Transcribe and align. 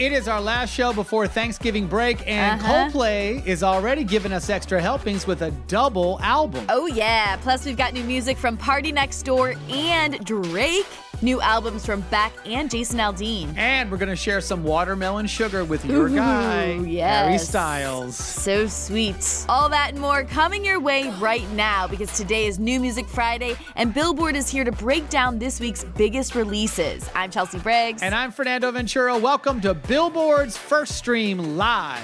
It 0.00 0.12
is 0.12 0.28
our 0.28 0.40
last 0.40 0.72
show 0.72 0.94
before 0.94 1.28
Thanksgiving 1.28 1.86
break, 1.86 2.26
and 2.26 2.58
Uh-huh. 2.58 2.72
Coldplay 2.88 3.44
is 3.46 3.62
already 3.62 4.02
giving 4.02 4.32
us 4.32 4.48
extra 4.48 4.80
helpings 4.80 5.26
with 5.26 5.42
a 5.42 5.50
double 5.68 6.18
album. 6.22 6.64
Oh, 6.70 6.86
yeah. 6.86 7.36
Plus, 7.36 7.66
we've 7.66 7.76
got 7.76 7.92
new 7.92 8.04
music 8.04 8.38
from 8.38 8.56
Party 8.56 8.92
Next 8.92 9.22
Door 9.24 9.56
and 9.68 10.18
Drake. 10.24 10.86
New 11.22 11.40
albums 11.40 11.84
from 11.84 12.00
Beck 12.10 12.32
and 12.46 12.70
Jason 12.70 12.98
Aldean. 12.98 13.54
And 13.56 13.90
we're 13.90 13.98
going 13.98 14.08
to 14.08 14.16
share 14.16 14.40
some 14.40 14.64
watermelon 14.64 15.26
sugar 15.26 15.64
with 15.64 15.84
your 15.84 16.08
Ooh, 16.08 16.16
guy, 16.16 16.82
Harry. 16.82 17.38
Styles. 17.38 18.16
So 18.16 18.66
sweet. 18.66 19.44
All 19.48 19.68
that 19.68 19.90
and 19.90 20.00
more 20.00 20.24
coming 20.24 20.64
your 20.64 20.80
way 20.80 21.10
right 21.18 21.48
now 21.50 21.86
because 21.86 22.10
today 22.16 22.46
is 22.46 22.58
New 22.58 22.80
Music 22.80 23.06
Friday 23.06 23.56
and 23.76 23.92
Billboard 23.92 24.34
is 24.34 24.48
here 24.48 24.64
to 24.64 24.72
break 24.72 25.08
down 25.10 25.38
this 25.38 25.60
week's 25.60 25.84
biggest 25.84 26.34
releases. 26.34 27.08
I'm 27.14 27.30
Chelsea 27.30 27.58
Briggs. 27.58 28.02
And 28.02 28.14
I'm 28.14 28.32
Fernando 28.32 28.70
Ventura. 28.70 29.18
Welcome 29.18 29.60
to 29.60 29.74
Billboard's 29.74 30.56
First 30.56 30.96
Stream 30.96 31.56
Live. 31.58 32.00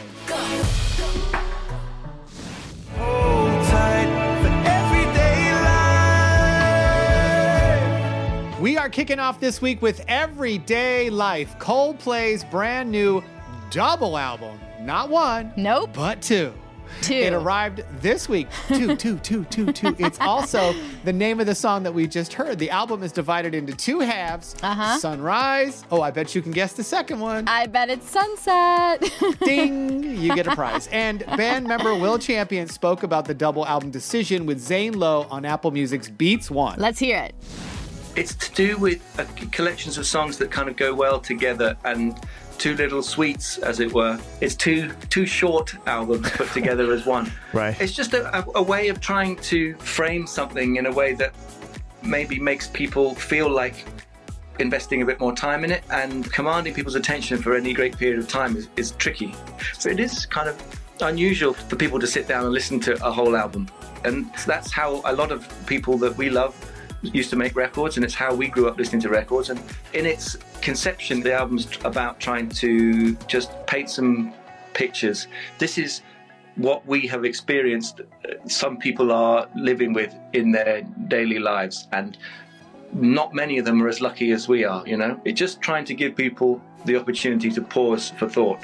We 8.67 8.77
are 8.77 8.89
kicking 8.89 9.21
off 9.21 9.39
this 9.39 9.63
week 9.63 9.81
with 9.81 10.05
Everyday 10.09 11.09
Life, 11.09 11.57
Coldplay's 11.61 12.43
brand 12.43 12.91
new 12.91 13.23
double 13.71 14.19
album. 14.19 14.59
Not 14.81 15.09
one, 15.09 15.53
nope. 15.57 15.91
but 15.93 16.21
two. 16.21 16.53
Two. 17.01 17.15
It 17.15 17.33
arrived 17.33 17.85
this 18.01 18.29
week. 18.29 18.49
Two, 18.67 18.97
two, 18.97 19.19
two, 19.21 19.45
two, 19.45 19.73
two. 19.73 19.95
It's 20.01 20.19
also 20.19 20.75
the 21.05 21.13
name 21.13 21.39
of 21.39 21.47
the 21.47 21.55
song 21.55 21.85
that 21.85 21.95
we 21.95 22.09
just 22.09 22.33
heard. 22.33 22.59
The 22.59 22.71
album 22.71 23.05
is 23.05 23.13
divided 23.13 23.55
into 23.55 23.73
two 23.73 24.01
halves 24.01 24.57
Uh-huh. 24.61 24.99
Sunrise. 24.99 25.85
Oh, 25.93 26.03
I 26.03 26.11
bet 26.11 26.35
you 26.35 26.43
can 26.43 26.51
guess 26.51 26.73
the 26.73 26.83
second 26.83 27.21
one. 27.21 27.47
I 27.47 27.69
bet 27.69 27.89
it's 27.89 28.11
sunset. 28.11 29.09
Ding! 29.45 30.03
You 30.21 30.35
get 30.35 30.49
a 30.49 30.57
prize. 30.57 30.89
And 30.89 31.25
band 31.37 31.69
member 31.69 31.95
Will 31.95 32.19
Champion 32.19 32.67
spoke 32.67 33.05
about 33.05 33.27
the 33.27 33.35
double 33.35 33.65
album 33.65 33.93
decision 33.93 34.45
with 34.45 34.59
Zane 34.59 34.99
Lowe 34.99 35.29
on 35.31 35.45
Apple 35.45 35.71
Music's 35.71 36.09
Beats 36.09 36.51
One. 36.51 36.81
Let's 36.81 36.99
hear 36.99 37.19
it. 37.19 37.35
It's 38.17 38.35
to 38.35 38.55
do 38.55 38.79
with 38.79 39.03
uh, 39.21 39.25
collections 39.51 39.99
of 39.99 40.07
songs 40.07 40.39
that 40.39 40.51
kind 40.51 40.69
of 40.69 40.77
go 40.77 40.95
well 40.95 41.21
together 41.21 41.77
and 41.85 42.19
two 42.57 42.75
little 42.75 43.03
suites, 43.03 43.59
as 43.59 43.79
it 43.81 43.93
were. 43.93 44.19
It's 44.41 44.55
two 44.55 44.91
two 45.11 45.27
short 45.27 45.75
albums 45.87 46.31
put 46.31 46.51
together 46.53 46.93
as 46.93 47.05
one. 47.07 47.31
Right. 47.53 47.81
It's 47.81 47.93
just 47.95 48.13
a, 48.13 48.39
a, 48.39 48.45
a 48.57 48.63
way 48.63 48.89
of 48.89 49.01
trying 49.01 49.37
to 49.37 49.75
frame 49.77 50.27
something 50.27 50.77
in 50.77 50.85
a 50.85 50.93
way 50.93 51.15
that 51.15 51.33
maybe 52.03 52.39
makes 52.39 52.69
people 52.69 53.15
feel 53.15 53.49
like 53.49 53.87
investing 54.59 55.01
a 55.01 55.07
bit 55.07 55.21
more 55.21 55.35
time 55.35 55.65
in 55.65 55.71
it 55.71 55.83
and 55.91 56.31
commanding 56.33 56.75
people's 56.75 56.97
attention 56.97 57.39
for 57.41 57.55
any 57.55 57.73
great 57.73 57.97
period 57.97 58.19
of 58.19 58.29
time 58.29 58.57
is, 58.57 58.69
is 58.77 58.91
tricky. 58.93 59.35
So 59.79 59.89
it 59.89 60.01
is 60.01 60.27
kind 60.27 60.51
of 60.51 60.57
unusual 61.01 61.55
for 61.55 61.77
people 61.77 61.99
to 61.99 62.07
sit 62.07 62.29
down 62.29 62.45
and 62.45 62.53
listen 62.53 62.79
to 62.81 62.93
a 63.05 63.11
whole 63.11 63.37
album. 63.37 63.69
And 64.05 64.31
that's 64.47 64.71
how 64.71 65.01
a 65.05 65.15
lot 65.15 65.33
of 65.33 65.49
people 65.67 65.97
that 65.99 66.17
we 66.17 66.29
love 66.29 66.55
used 67.15 67.31
to 67.31 67.37
make 67.37 67.57
records 67.57 67.97
and 67.97 68.05
it's 68.05 68.15
how 68.15 68.35
we 68.35 68.49
grew 68.49 68.69
up 68.69 68.79
listening 68.79 69.01
to 69.03 69.09
records. 69.09 69.51
And 69.51 69.61
in 69.93 70.07
its 70.07 70.37
conception 70.61 71.21
the 71.21 71.33
album's 71.33 71.69
about 71.85 72.21
trying 72.21 72.49
to 72.51 73.15
just 73.27 73.51
paint 73.67 73.91
some 73.91 74.33
pictures. 74.75 75.29
This 75.59 75.79
is 75.79 76.03
what 76.57 76.87
we 76.87 77.07
have 77.07 77.25
experienced 77.25 78.01
uh, 78.01 78.49
some 78.49 78.79
people 78.79 79.13
are 79.13 79.49
living 79.55 79.93
with 79.93 80.15
in 80.33 80.53
their 80.53 80.83
daily 81.09 81.39
lives 81.39 81.87
and 81.93 82.17
not 82.93 83.35
many 83.35 83.59
of 83.59 83.65
them 83.65 83.83
are 83.83 83.89
as 83.89 84.01
lucky 84.01 84.31
as 84.31 84.49
we 84.49 84.65
are 84.65 84.87
you 84.87 84.97
know? 84.97 85.21
It's 85.25 85.39
just 85.39 85.61
trying 85.61 85.85
to 85.87 85.95
give 85.95 86.17
people 86.17 86.61
the 86.87 86.97
opportunity 86.97 87.51
to 87.51 87.61
pause 87.61 88.11
for 88.19 88.29
thought 88.29 88.61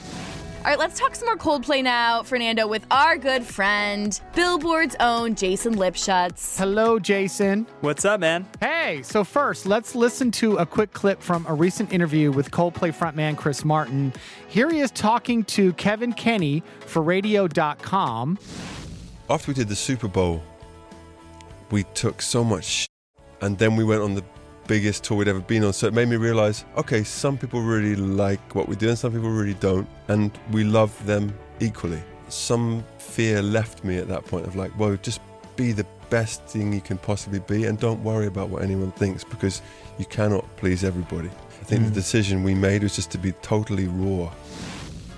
All 0.65 0.69
right, 0.71 0.79
let's 0.79 0.97
talk 0.97 1.17
some 1.17 1.27
more 1.27 1.37
Coldplay 1.37 1.83
now, 1.83 2.23
Fernando, 2.23 2.69
with 2.69 2.87
our 2.93 3.19
good 3.19 3.43
friend, 3.43 4.21
Billboard's 4.33 4.95
own 5.01 5.35
Jason 5.35 5.75
Lipschutz. 5.75 6.57
Hello, 6.57 7.01
Jason. 7.01 7.67
What's 7.81 8.05
up, 8.05 8.21
man? 8.21 8.47
Hey, 8.61 9.03
so 9.03 9.25
first, 9.25 9.67
let's 9.67 9.97
listen 9.97 10.31
to 10.33 10.59
a 10.59 10.65
quick 10.67 10.93
clip 10.93 11.21
from 11.21 11.45
a 11.49 11.53
recent 11.53 11.93
interview 11.93 12.31
with 12.31 12.53
Coldplay 12.53 12.95
frontman 12.95 13.37
Chris 13.37 13.65
Martin. 13.65 14.13
Here 14.47 14.71
he 14.71 14.79
is 14.79 14.93
talking 14.93 15.43
to 15.47 15.73
Kevin 15.73 16.13
Kenny 16.13 16.63
for 16.87 17.03
Radio.com. 17.03 18.39
after 19.29 19.51
we 19.51 19.55
did 19.55 19.67
the 19.69 19.75
Super 19.75 20.07
Bowl, 20.07 20.45
we 21.73 21.83
took 21.95 22.23
so 22.23 22.45
much 22.45 22.65
sh- 22.65 22.87
and 23.41 23.59
then 23.59 23.75
we 23.75 23.83
went 23.83 24.01
on 24.03 24.15
the 24.15 24.23
biggest 24.67 25.05
tour 25.05 25.19
we'd 25.19 25.29
ever 25.29 25.41
been 25.41 25.65
on. 25.65 25.73
So 25.73 25.87
it 25.87 25.95
made 25.95 26.09
me 26.09 26.17
realize, 26.17 26.65
okay, 26.77 27.05
some 27.05 27.37
people 27.39 27.61
really 27.61 27.97
like 27.97 28.55
what 28.55 28.69
we 28.69 28.77
do 28.77 28.89
and 28.89 28.99
some 28.99 29.13
people 29.13 29.31
really 29.31 29.55
don't. 29.55 29.89
And 30.09 30.31
we 30.51 30.65
love 30.65 30.93
them 31.07 31.37
equally. 31.61 32.03
Some 32.29 32.85
fear 32.99 33.43
left 33.43 33.85
me 33.85 33.99
at 33.99 34.09
that 34.09 34.25
point 34.25 34.47
of 34.47 34.57
like, 34.57 34.77
well, 34.79 34.97
just 34.97 35.21
be 35.57 35.73
the 35.73 35.87
best 36.11 36.45
thing 36.45 36.73
you 36.73 36.81
can 36.81 36.99
possibly 36.99 37.39
be 37.41 37.65
and 37.65 37.79
don't 37.79 38.03
worry 38.05 38.27
about 38.27 38.49
what 38.49 38.63
anyone 38.63 38.93
thinks 38.93 39.25
because 39.25 39.63
you 39.99 40.05
cannot 40.07 40.45
please 40.57 40.85
everybody. 40.85 41.29
I 41.29 41.65
think 41.65 41.85
the 41.85 41.91
mm. 41.91 41.95
decision 41.95 42.43
we 42.43 42.55
made 42.55 42.83
was 42.83 42.97
just 42.97 43.11
to 43.13 43.19
be 43.19 43.33
totally 43.43 43.87
raw. 43.87 44.31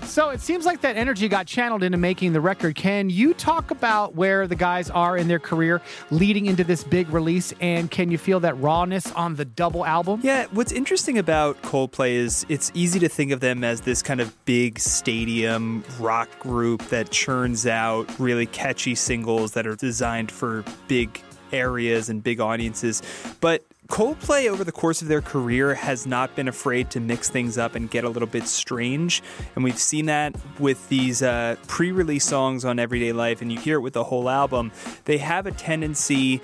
So 0.05 0.29
it 0.29 0.39
seems 0.39 0.65
like 0.65 0.81
that 0.81 0.95
energy 0.95 1.27
got 1.27 1.45
channeled 1.45 1.83
into 1.83 1.97
making 1.97 2.33
the 2.33 2.39
record. 2.39 2.75
Can 2.75 3.09
you 3.09 3.33
talk 3.33 3.71
about 3.71 4.15
where 4.15 4.47
the 4.47 4.55
guys 4.55 4.89
are 4.89 5.17
in 5.17 5.27
their 5.27 5.39
career 5.39 5.81
leading 6.09 6.45
into 6.45 6.63
this 6.63 6.83
big 6.83 7.09
release? 7.09 7.53
And 7.59 7.91
can 7.91 8.11
you 8.11 8.17
feel 8.17 8.39
that 8.41 8.57
rawness 8.59 9.11
on 9.11 9.35
the 9.35 9.45
double 9.45 9.85
album? 9.85 10.21
Yeah, 10.23 10.45
what's 10.51 10.71
interesting 10.71 11.17
about 11.17 11.61
Coldplay 11.63 12.13
is 12.13 12.45
it's 12.47 12.71
easy 12.73 12.99
to 12.99 13.09
think 13.09 13.31
of 13.31 13.41
them 13.41 13.63
as 13.63 13.81
this 13.81 14.01
kind 14.01 14.21
of 14.21 14.33
big 14.45 14.79
stadium 14.79 15.83
rock 15.99 16.29
group 16.39 16.83
that 16.89 17.09
churns 17.09 17.65
out 17.67 18.07
really 18.19 18.45
catchy 18.45 18.95
singles 18.95 19.51
that 19.53 19.67
are 19.67 19.75
designed 19.75 20.31
for 20.31 20.63
big 20.87 21.21
areas 21.51 22.09
and 22.09 22.23
big 22.23 22.39
audiences. 22.39 23.01
But 23.41 23.65
Coldplay, 23.87 24.49
over 24.49 24.63
the 24.63 24.71
course 24.71 25.01
of 25.01 25.07
their 25.07 25.21
career, 25.21 25.75
has 25.75 26.07
not 26.07 26.35
been 26.35 26.47
afraid 26.47 26.89
to 26.91 26.99
mix 26.99 27.29
things 27.29 27.57
up 27.57 27.75
and 27.75 27.89
get 27.89 28.03
a 28.03 28.09
little 28.09 28.27
bit 28.27 28.47
strange. 28.47 29.21
And 29.55 29.63
we've 29.63 29.77
seen 29.77 30.07
that 30.07 30.35
with 30.59 30.89
these 30.89 31.21
uh, 31.21 31.55
pre 31.67 31.91
release 31.91 32.25
songs 32.25 32.65
on 32.65 32.79
Everyday 32.79 33.13
Life, 33.13 33.41
and 33.41 33.51
you 33.51 33.59
hear 33.59 33.77
it 33.77 33.81
with 33.81 33.93
the 33.93 34.03
whole 34.03 34.27
album. 34.27 34.71
They 35.05 35.19
have 35.19 35.45
a 35.45 35.51
tendency 35.51 36.41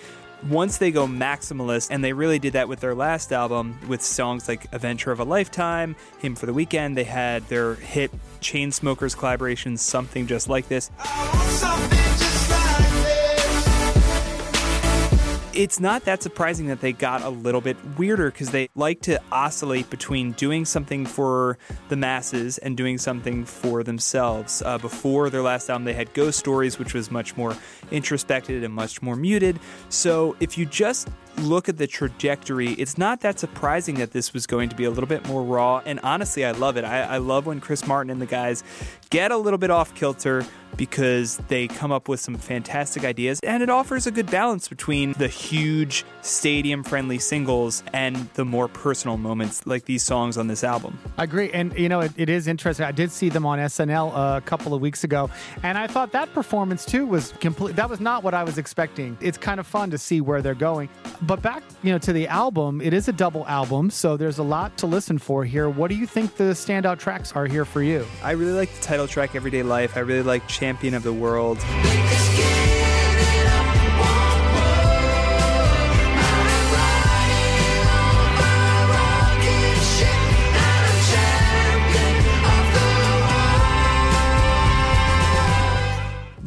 once 0.50 0.78
they 0.78 0.92
go 0.92 1.08
maximalist, 1.08 1.90
and 1.92 2.04
they 2.04 2.14
really 2.14 2.40
did 2.40 2.54
that 2.54 2.68
with 2.68 2.80
their 2.80 2.96
last 2.96 3.32
album 3.32 3.78
with 3.88 4.02
songs 4.02 4.48
like 4.48 4.66
Adventure 4.72 5.12
of 5.12 5.20
a 5.20 5.24
Lifetime, 5.24 5.96
Hymn 6.20 6.36
for 6.36 6.46
the 6.46 6.54
Weekend. 6.54 6.96
They 6.96 7.04
had 7.04 7.48
their 7.48 7.76
hit 7.76 8.12
Chainsmokers 8.40 9.18
collaboration, 9.18 9.78
Something 9.78 10.28
Just 10.28 10.48
Like 10.48 10.68
This. 10.68 10.90
It's 15.62 15.80
not 15.80 16.06
that 16.06 16.24
surprising 16.24 16.66
that 16.70 16.82
they 16.82 16.92
got 16.92 17.22
a 17.22 17.30
little 17.30 17.62
bit 17.62 17.78
weirder 17.96 18.32
because 18.32 18.50
they 18.50 18.70
like 18.74 19.02
to 19.02 19.22
oscillate 19.32 19.92
between 19.92 20.32
doing 20.32 20.66
something 20.66 21.06
for 21.06 21.60
the 21.88 21.96
masses 21.96 22.58
and 22.58 22.76
doing 22.76 22.98
something 22.98 23.46
for 23.46 23.84
themselves. 23.84 24.64
Uh, 24.66 24.80
before 24.80 25.30
their 25.30 25.44
last 25.44 25.70
album, 25.70 25.84
they 25.84 25.94
had 25.94 26.12
Ghost 26.16 26.40
Stories, 26.40 26.80
which 26.80 26.96
was 26.96 27.12
much 27.12 27.38
more 27.38 27.56
introspective 27.92 28.64
and 28.64 28.74
much 28.74 29.04
more 29.04 29.16
muted. 29.16 29.60
So 29.90 30.36
if 30.40 30.58
you 30.58 30.66
just 30.66 31.10
look 31.38 31.70
at 31.70 31.78
the 31.78 31.88
trajectory, 31.88 32.72
it's 32.74 32.98
not 32.98 33.22
that 33.22 33.40
surprising 33.40 33.96
that 33.96 34.12
this 34.12 34.34
was 34.34 34.46
going 34.46 34.70
to 34.70 34.76
be 34.76 34.86
a 34.86 34.90
little 34.90 35.08
bit 35.08 35.28
more 35.28 35.44
raw. 35.44 35.82
And 35.86 36.00
honestly, 36.02 36.46
I 36.46 36.52
love 36.52 36.78
it. 36.78 36.84
I, 36.84 37.02
I 37.02 37.18
love 37.18 37.46
when 37.46 37.60
Chris 37.60 37.88
Martin 37.88 38.10
and 38.12 38.22
the 38.22 38.26
guys 38.26 38.64
get 39.10 39.32
a 39.32 39.38
little 39.38 39.58
bit 39.60 39.72
off 39.72 39.94
kilter 39.96 40.46
because 40.78 41.38
they 41.48 41.68
come 41.68 41.92
up 41.92 42.08
with 42.08 42.20
some 42.20 42.36
fantastic 42.36 43.04
ideas 43.04 43.40
and 43.44 43.62
it 43.62 43.70
offers 43.70 44.08
a 44.08 44.12
good 44.12 44.30
balance 44.32 44.68
between 44.68 45.14
the 45.14 45.28
huge 45.28 46.06
stadium 46.22 46.84
friendly 46.84 47.20
singles 47.20 47.84
and 47.94 48.16
the 48.36 48.46
more 48.46 48.68
personal 48.68 49.18
moments 49.18 49.68
like 49.68 49.86
these 49.86 50.04
songs 50.04 50.38
on 50.38 50.48
this 50.48 50.64
album. 50.64 50.98
I 51.18 51.24
agree. 51.24 51.52
And, 51.52 51.78
you 51.78 51.90
know, 51.90 52.00
it, 52.00 52.12
it 52.16 52.30
is 52.30 52.48
interesting. 52.48 52.86
I 52.86 52.92
did 52.92 53.12
see 53.12 53.30
them 53.30 53.46
on 53.46 53.60
SNL 53.60 54.38
a 54.38 54.42
couple 54.42 54.74
of 54.74 54.82
weeks 54.82 55.04
ago, 55.04 55.30
and 55.64 55.78
I 55.78 55.88
thought 55.88 56.12
that 56.14 56.34
performance, 56.34 56.86
too, 56.86 57.06
was 57.06 57.34
complete. 57.40 57.76
That 57.76 57.90
was 57.90 58.00
not 58.00 58.24
what 58.24 58.34
I 58.34 58.44
was 58.44 58.58
expecting. 58.58 59.18
It's 59.22 59.38
kind 59.38 59.60
of 59.60 59.68
fun 59.68 59.92
to 59.92 59.98
see 59.98 60.22
where 60.22 60.42
they're 60.42 60.56
going. 60.56 60.90
But 61.24 61.42
back, 61.42 61.64
you 61.84 61.92
know, 61.92 62.00
to 62.00 62.14
the 62.14 62.28
album, 62.28 62.82
it 62.82 62.94
is 62.94 63.08
a 63.08 63.14
double 63.14 63.48
album, 63.48 63.92
so 63.92 64.18
there's 64.18 64.40
a 64.40 64.44
lot 64.44 64.76
to 64.78 64.88
listen 64.88 65.20
for 65.20 65.46
here. 65.46 65.70
What 65.70 65.90
do 65.90 65.96
you 65.96 66.08
think 66.08 66.36
the 66.36 66.46
standout 66.46 66.98
tracks 66.98 67.34
are 67.34 67.46
here 67.46 67.66
for 67.66 67.84
you? 67.84 68.06
I 68.24 68.32
really 68.32 68.54
like 68.54 68.74
the 68.74 68.82
title 68.82 69.08
track 69.08 69.36
Everyday 69.36 69.62
Life. 69.62 69.98
I 69.98 70.00
really 70.00 70.24
like 70.24 70.48
Champion 70.48 70.96
of 70.96 71.04
the 71.04 71.14
World. 71.14 71.60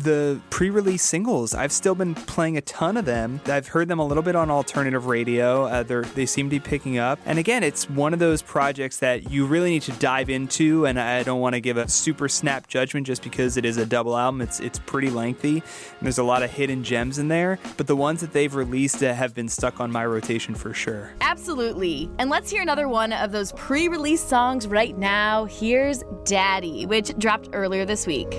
The 0.04 0.40
pre-release 0.50 1.02
singles. 1.02 1.54
I've 1.54 1.72
still 1.72 1.94
been 1.94 2.14
playing 2.14 2.56
a 2.56 2.60
ton 2.60 2.96
of 2.96 3.04
them. 3.04 3.40
I've 3.46 3.68
heard 3.68 3.88
them 3.88 3.98
a 3.98 4.06
little 4.06 4.22
bit 4.22 4.36
on 4.36 4.50
alternative 4.50 5.06
radio. 5.06 5.64
Uh, 5.64 5.82
they 5.82 6.26
seem 6.26 6.46
to 6.46 6.50
be 6.50 6.60
picking 6.60 6.98
up. 6.98 7.18
And 7.26 7.38
again, 7.38 7.62
it's 7.62 7.88
one 7.90 8.12
of 8.12 8.18
those 8.18 8.42
projects 8.42 8.98
that 8.98 9.30
you 9.30 9.46
really 9.46 9.70
need 9.70 9.82
to 9.82 9.92
dive 9.92 10.30
into. 10.30 10.86
And 10.86 11.00
I 11.00 11.22
don't 11.22 11.40
want 11.40 11.54
to 11.54 11.60
give 11.60 11.76
a 11.76 11.88
super 11.88 12.28
snap 12.28 12.68
judgment 12.68 13.06
just 13.06 13.22
because 13.22 13.56
it 13.56 13.64
is 13.64 13.76
a 13.76 13.86
double 13.86 14.16
album. 14.16 14.42
It's 14.42 14.60
it's 14.60 14.78
pretty 14.78 15.10
lengthy. 15.10 15.54
And 15.54 16.02
there's 16.02 16.18
a 16.18 16.24
lot 16.24 16.42
of 16.42 16.50
hidden 16.50 16.84
gems 16.84 17.18
in 17.18 17.28
there. 17.28 17.58
But 17.76 17.86
the 17.86 17.96
ones 17.96 18.20
that 18.20 18.32
they've 18.32 18.54
released 18.54 19.00
have 19.00 19.34
been 19.34 19.48
stuck 19.48 19.80
on 19.80 19.90
my 19.90 20.04
rotation 20.06 20.54
for 20.54 20.74
sure. 20.74 21.12
Absolutely. 21.20 22.10
And 22.18 22.30
let's 22.30 22.50
hear 22.50 22.62
another 22.62 22.88
one 22.88 23.12
of 23.12 23.32
those 23.32 23.52
pre-release 23.52 24.22
songs 24.22 24.66
right 24.66 24.96
now. 24.96 25.46
Here's 25.46 26.04
Daddy, 26.24 26.86
which 26.86 27.16
dropped 27.18 27.48
earlier 27.52 27.84
this 27.84 28.06
week. 28.06 28.32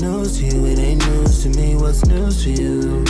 News 0.00 0.38
to 0.38 0.46
you? 0.46 0.66
It 0.66 0.78
ain't 0.78 1.06
news 1.06 1.42
to 1.42 1.48
me. 1.50 1.76
What's 1.76 2.06
news 2.06 2.42
to 2.44 2.50
you? 2.50 3.04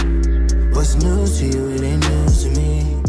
What's 0.72 0.96
news 0.96 1.38
to 1.38 1.46
you? 1.46 1.70
It 1.70 1.82
ain't 1.82 2.08
news 2.08 2.44
to 2.44 2.50
me. 2.50 3.02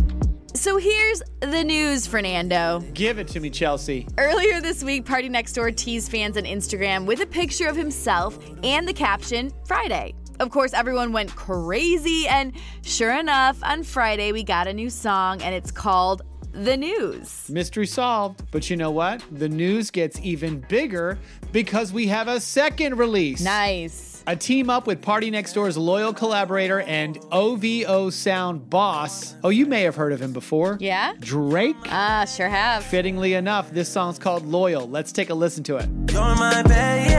So 0.53 0.77
here's 0.77 1.23
the 1.39 1.63
news, 1.63 2.05
Fernando. 2.05 2.83
Give 2.93 3.17
it 3.17 3.27
to 3.29 3.39
me, 3.39 3.49
Chelsea. 3.49 4.07
Earlier 4.17 4.61
this 4.61 4.83
week, 4.83 5.05
Party 5.05 5.29
Next 5.29 5.53
Door 5.53 5.71
teased 5.71 6.11
fans 6.11 6.37
on 6.37 6.43
Instagram 6.43 7.05
with 7.05 7.21
a 7.21 7.25
picture 7.25 7.67
of 7.67 7.75
himself 7.75 8.37
and 8.63 8.87
the 8.87 8.93
caption, 8.93 9.51
Friday. 9.65 10.13
Of 10.39 10.51
course, 10.51 10.73
everyone 10.73 11.11
went 11.11 11.35
crazy, 11.35 12.27
and 12.27 12.53
sure 12.83 13.17
enough, 13.17 13.63
on 13.63 13.83
Friday, 13.83 14.31
we 14.31 14.43
got 14.43 14.67
a 14.67 14.73
new 14.73 14.89
song, 14.89 15.41
and 15.41 15.55
it's 15.55 15.71
called 15.71 16.21
the 16.51 16.75
news. 16.75 17.49
Mystery 17.49 17.87
solved. 17.87 18.43
But 18.51 18.69
you 18.69 18.75
know 18.75 18.91
what? 18.91 19.23
The 19.31 19.47
news 19.47 19.89
gets 19.89 20.19
even 20.21 20.59
bigger 20.67 21.17
because 21.51 21.91
we 21.91 22.07
have 22.07 22.27
a 22.27 22.39
second 22.39 22.97
release. 22.97 23.41
Nice. 23.41 24.23
A 24.27 24.35
team 24.35 24.69
up 24.69 24.85
with 24.85 25.01
Party 25.01 25.31
Next 25.31 25.53
Door's 25.53 25.77
loyal 25.77 26.13
collaborator 26.13 26.81
and 26.81 27.17
OVO 27.31 28.11
sound 28.11 28.69
boss. 28.69 29.35
Oh, 29.43 29.49
you 29.49 29.65
may 29.65 29.81
have 29.81 29.95
heard 29.95 30.13
of 30.13 30.21
him 30.21 30.31
before. 30.31 30.77
Yeah? 30.79 31.13
Drake. 31.19 31.75
Ah, 31.85 32.25
sure 32.25 32.47
have. 32.47 32.83
Fittingly 32.83 33.33
enough, 33.33 33.71
this 33.71 33.89
song's 33.89 34.19
called 34.19 34.45
Loyal. 34.45 34.87
Let's 34.87 35.11
take 35.11 35.31
a 35.31 35.33
listen 35.33 35.63
to 35.65 35.77
it. 35.77 35.89
You're 36.11 36.35
my 36.35 36.61
best 36.63 37.11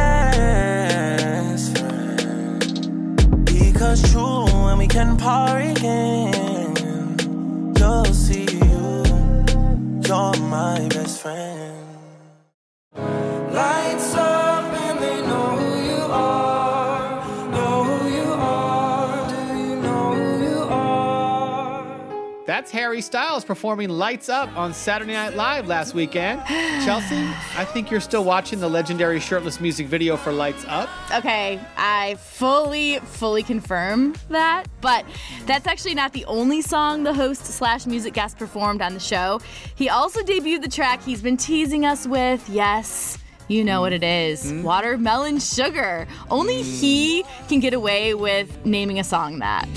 friend. 1.77 3.45
Because 3.45 4.13
true, 4.13 4.45
when 4.65 4.79
we 4.79 4.87
can 4.87 5.17
party 5.17 5.71
again, 5.71 6.75
you'll 7.77 8.05
see 8.05 8.45
you're 8.45 10.33
my 10.49 10.87
best 10.91 11.21
friend. 11.21 11.92
Harry 22.73 23.03
Styles 23.03 23.45
performing 23.45 23.91
Lights 23.91 24.31
Up 24.31 24.49
on 24.57 24.73
Saturday 24.73 25.13
Night 25.13 25.37
Live 25.37 25.69
last 25.69 25.93
weekend. 25.93 26.43
Chelsea, 26.87 27.29
I 27.55 27.67
think 27.67 27.91
you're 27.91 28.01
still 28.01 28.25
watching 28.25 28.61
the 28.61 28.69
legendary 28.69 29.21
shirtless 29.21 29.61
music 29.61 29.89
video 29.89 30.17
for 30.17 30.33
Lights 30.33 30.65
Up. 30.69 30.89
Okay, 31.15 31.61
I 31.77 32.15
fully, 32.15 32.99
fully 33.01 33.43
confirm 33.43 34.15
that. 34.31 34.69
But 34.81 35.05
that's 35.45 35.67
actually 35.67 35.95
not 35.95 36.15
the 36.15 36.25
only 36.25 36.63
song 36.63 37.03
the 37.03 37.13
host 37.13 37.45
slash 37.45 37.85
music 37.85 38.15
guest 38.15 38.39
performed 38.39 38.81
on 38.81 38.95
the 38.95 39.01
show. 39.01 39.43
He 39.75 39.91
also 39.91 40.23
debuted 40.23 40.63
the 40.63 40.71
track 40.71 41.03
he's 41.03 41.21
been 41.21 41.37
teasing 41.37 41.85
us 41.85 42.07
with. 42.07 42.49
Yes. 42.49 43.19
You 43.49 43.65
know 43.65 43.83
what 43.83 43.93
it 43.93 44.03
is. 44.03 44.51
Mm. 44.51 44.63
Watermelon 44.63 45.41
Sugar. 45.41 46.07
Only 46.31 46.63
mm. 46.63 46.81
he 46.81 47.25
can 47.51 47.61
get 47.61 47.75
away 47.75 48.15
with 48.15 48.65
naming 48.65 48.99
a 48.99 49.05
song 49.05 49.41
that. 49.41 49.69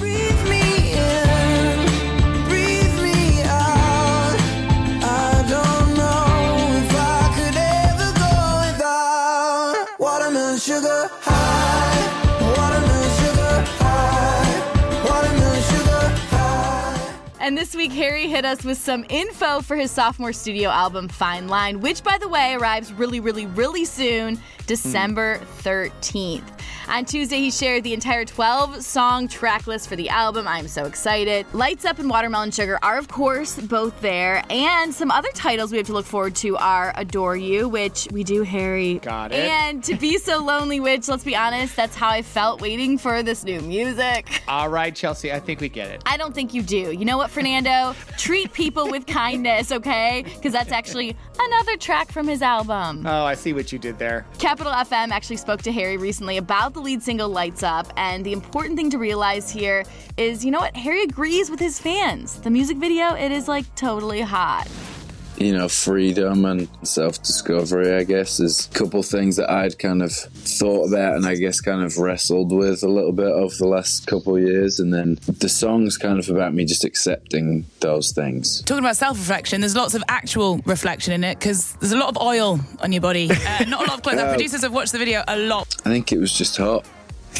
And 17.45 17.56
this 17.56 17.75
week, 17.75 17.92
Harry 17.92 18.27
hit 18.27 18.44
us 18.44 18.63
with 18.63 18.80
some 18.80 19.06
info 19.07 19.62
for 19.62 19.75
his 19.75 19.92
sophomore 19.92 20.33
studio 20.33 20.68
album, 20.68 21.07
Fine 21.07 21.47
Line, 21.47 21.80
which, 21.80 22.03
by 22.03 22.18
the 22.18 22.27
way, 22.27 22.56
arrives 22.56 22.92
really, 22.92 23.19
really, 23.19 23.45
really 23.45 23.86
soon, 23.86 24.39
December 24.66 25.40
13th. 25.64 26.44
On 26.88 27.04
Tuesday, 27.04 27.38
he 27.38 27.50
shared 27.50 27.84
the 27.84 27.94
entire 27.96 28.26
12 28.26 28.84
song 28.84 29.28
track 29.28 29.66
list 29.66 29.90
for 29.90 29.96
the 29.96 30.08
album. 30.10 30.48
I'm 30.48 30.68
so 30.68 30.86
excited. 30.86 31.48
Lights 31.52 31.84
Up 31.84 31.98
and 31.98 32.08
Watermelon 32.08 32.52
Sugar 32.52 32.78
are, 32.84 33.00
of 33.00 33.08
course, 33.08 33.60
both 33.60 34.00
there. 34.02 34.44
And 34.52 34.94
some 34.94 35.10
other 35.10 35.30
titles 35.34 35.72
we 35.72 35.78
have 35.78 35.88
to 35.88 35.94
look 35.94 36.06
forward 36.06 36.36
to 36.38 36.56
are 36.58 36.94
Adore 36.96 37.38
You, 37.38 37.68
which 37.68 38.08
we 38.12 38.24
do, 38.24 38.44
Harry. 38.44 39.00
Got 39.00 39.32
it. 39.32 39.50
And 39.50 39.84
To 39.86 39.96
Be 39.96 40.20
So 40.20 40.44
Lonely, 40.44 40.80
which, 40.80 41.08
let's 41.08 41.24
be 41.24 41.36
honest, 41.36 41.76
that's 41.76 41.96
how 41.96 42.10
I 42.10 42.22
felt 42.22 42.62
waiting 42.62 43.00
for 43.00 43.24
this 43.24 43.44
new 43.44 43.62
music. 43.62 44.44
All 44.48 44.70
right, 44.70 44.96
Chelsea, 44.96 45.34
I 45.34 45.40
think 45.40 45.62
we 45.62 45.70
get 45.70 45.90
it. 45.90 46.04
I 46.06 46.18
don't 46.18 46.36
think 46.36 46.54
you 46.54 46.62
do. 46.62 46.92
You 46.92 47.06
know 47.06 47.18
what, 47.18 47.32
Fernando? 47.32 47.96
Treat 48.18 48.54
people 48.54 48.92
with 48.92 49.08
kindness, 49.08 49.72
okay? 49.72 50.24
Because 50.24 50.54
that's 50.54 50.72
actually 50.72 51.16
another 51.40 51.78
track 51.78 52.12
from 52.12 52.28
his 52.28 52.44
album. 52.44 53.08
Oh, 53.08 53.26
I 53.26 53.34
see 53.34 53.54
what 53.54 53.72
you 53.72 53.80
did 53.80 53.98
there. 53.98 54.28
Capital 54.56 54.72
FM 54.72 55.10
actually 55.10 55.36
spoke 55.36 55.62
to 55.63 55.72
Harry 55.74 55.98
recently 55.98 56.38
about 56.38 56.74
the 56.74 56.80
lead 56.80 57.04
single 57.04 57.28
Lights 57.28 57.62
Up, 57.62 57.92
and 57.98 58.25
the 58.25 58.31
important 58.31 58.78
thing 58.78 58.90
to 58.92 58.98
realize 58.98 59.52
here 59.52 59.84
is 60.16 60.46
you 60.46 60.52
know 60.52 60.62
what? 60.62 60.74
Harry 60.78 61.04
agrees 61.04 61.50
with 61.50 61.60
his 61.60 61.78
fans. 61.78 62.40
The 62.40 62.50
music 62.50 62.78
video, 62.78 63.16
it 63.16 63.34
is 63.34 63.50
like 63.50 63.66
totally 63.75 64.22
hot 64.22 64.69
you 65.38 65.56
know, 65.56 65.68
freedom 65.68 66.46
and 66.46 66.68
self 66.84 67.22
discovery, 67.22 67.94
I 67.94 68.04
guess, 68.04 68.40
is 68.40 68.68
a 68.68 68.78
couple 68.78 69.02
things 69.04 69.36
that 69.38 69.50
I'd 69.50 69.78
kind 69.80 70.02
of 70.02 70.12
thought 70.12 70.88
about 70.88 71.16
and 71.16 71.26
I 71.26 71.36
guess 71.36 71.62
kind 71.62 71.84
of 71.84 71.98
wrestled 71.98 72.52
with 72.52 72.84
a 72.84 72.88
little 72.88 73.12
bit 73.12 73.28
over 73.28 73.54
the 73.58 73.68
last 73.68 74.08
couple 74.08 74.36
of 74.36 74.42
years. 74.42 74.80
And 74.80 74.94
then 74.94 75.20
the 75.26 75.50
song's 75.50 75.98
kind 75.98 76.20
of 76.20 76.30
about 76.30 76.54
me 76.54 76.66
just 76.66 76.86
accepting 76.86 77.66
those 77.80 78.12
things. 78.12 78.62
Talking 78.64 78.84
about 78.84 78.98
self 78.98 79.18
reflection, 79.18 79.62
there's 79.62 79.76
lots 79.76 79.94
of 79.94 80.04
actual 80.08 80.60
reflection 80.66 81.14
in 81.14 81.24
it 81.24 81.40
because 81.40 81.74
there's 81.76 81.92
a 81.92 81.98
lot 81.98 82.10
of 82.10 82.18
oil 82.22 82.60
on 82.81 82.92
your 82.92 83.02
body. 83.02 83.30
Uh, 83.30 83.66
not 83.66 83.86
a 83.86 83.90
lot 83.90 83.98
of 83.98 84.02
clothes. 84.04 84.20
Uh, 84.20 84.30
producers 84.34 84.62
have 84.62 84.74
watched 84.74 84.92
the 84.92 85.00
video 85.00 85.24
a 85.28 85.38
lot. 85.38 85.76
I 85.86 85.90
think 85.90 86.12
it 86.12 86.20
was 86.20 86.31
just 86.31 86.58
hot 86.58 86.86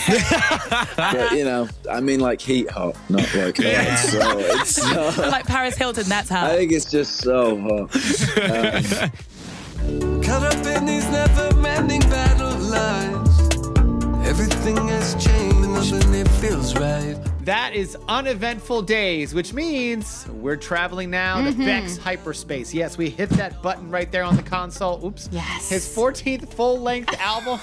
but 0.98 1.32
you 1.32 1.44
know, 1.44 1.68
I 1.90 2.00
mean 2.00 2.20
like 2.20 2.42
heat 2.42 2.70
hot, 2.70 2.96
not 3.10 3.34
like 3.36 3.58
hot. 3.58 3.98
So 3.98 4.40
it's 4.40 4.84
uh, 4.84 5.30
like 5.32 5.46
Paris 5.46 5.76
Hilton. 5.78 6.08
That's 6.08 6.30
hot. 6.30 6.52
I 6.52 6.58
think 6.58 6.72
it's 6.72 6.90
just 6.90 7.18
so 7.18 7.60
hot. 7.60 9.12
Um, 9.86 10.22
Caught 10.24 10.56
up 10.56 10.66
in 10.66 10.86
these 10.86 11.08
never-ending 11.12 12.02
battle 12.02 12.58
lines. 12.58 13.40
Everything 14.28 14.88
has 14.88 15.14
changed, 15.24 15.94
and 15.94 16.16
it 16.16 16.28
feels 16.28 16.76
right. 16.76 17.16
That 17.46 17.76
is 17.76 17.96
Uneventful 18.10 18.82
Days, 18.82 19.36
which 19.36 19.54
means 19.54 20.28
we're 20.30 20.56
traveling 20.56 21.12
now 21.12 21.38
mm-hmm. 21.38 21.60
to 21.60 21.66
Beck's 21.66 21.96
hyperspace. 21.96 22.74
Yes, 22.74 22.98
we 22.98 23.12
hit 23.12 23.30
that 23.32 23.62
button 23.62 23.92
right 23.92 24.12
there 24.12 24.24
on 24.24 24.36
the 24.36 24.42
console. 24.42 25.06
Oops. 25.06 25.30
Yes. 25.32 25.70
His 25.70 25.88
14th 25.88 26.52
full 26.52 26.80
length 26.80 27.14
album. 27.20 27.60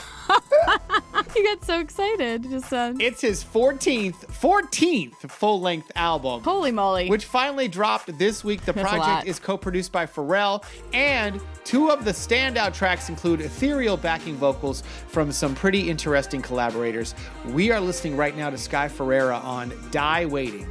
you 1.36 1.44
got 1.44 1.64
so 1.64 1.80
excited 1.80 2.42
just 2.50 2.70
then. 2.70 3.00
It's 3.00 3.20
his 3.20 3.42
14th, 3.42 4.26
14th 4.26 5.30
full 5.30 5.60
length 5.60 5.90
album. 5.96 6.42
Holy 6.42 6.72
moly. 6.72 7.08
Which 7.08 7.24
finally 7.24 7.68
dropped 7.68 8.18
this 8.18 8.44
week. 8.44 8.64
The 8.64 8.72
That's 8.72 8.88
project 8.88 9.26
is 9.26 9.38
co 9.38 9.56
produced 9.56 9.92
by 9.92 10.06
Pharrell, 10.06 10.64
and 10.92 11.40
two 11.64 11.90
of 11.90 12.04
the 12.04 12.12
standout 12.12 12.74
tracks 12.74 13.08
include 13.08 13.40
ethereal 13.40 13.96
backing 13.96 14.36
vocals 14.36 14.82
from 15.08 15.32
some 15.32 15.54
pretty 15.54 15.88
interesting 15.88 16.42
collaborators. 16.42 17.14
We 17.48 17.70
are 17.70 17.80
listening 17.80 18.16
right 18.16 18.36
now 18.36 18.50
to 18.50 18.58
Sky 18.58 18.88
Ferreira 18.88 19.36
on 19.38 19.72
Die 19.90 20.26
Waiting. 20.26 20.68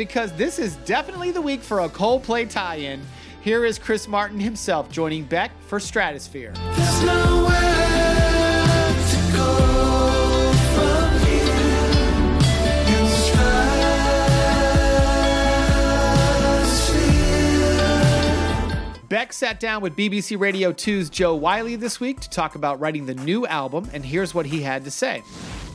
Because 0.00 0.32
this 0.32 0.58
is 0.58 0.76
definitely 0.86 1.30
the 1.30 1.42
week 1.42 1.60
for 1.60 1.80
a 1.80 1.88
Coldplay 1.90 2.48
tie 2.48 2.76
in, 2.76 3.02
here 3.42 3.66
is 3.66 3.78
Chris 3.78 4.08
Martin 4.08 4.40
himself 4.40 4.90
joining 4.90 5.24
Beck 5.24 5.50
for 5.66 5.78
Stratosphere. 5.78 6.54
Beck 19.10 19.34
sat 19.34 19.60
down 19.60 19.82
with 19.82 19.94
BBC 19.96 20.40
Radio 20.40 20.72
2's 20.72 21.10
Jo 21.10 21.34
Whiley 21.34 21.76
this 21.76 22.00
week 22.00 22.20
to 22.20 22.30
talk 22.30 22.54
about 22.54 22.80
writing 22.80 23.04
the 23.04 23.16
new 23.16 23.46
album, 23.46 23.90
and 23.92 24.02
here's 24.02 24.32
what 24.34 24.46
he 24.46 24.62
had 24.62 24.84
to 24.84 24.90
say. 24.90 25.22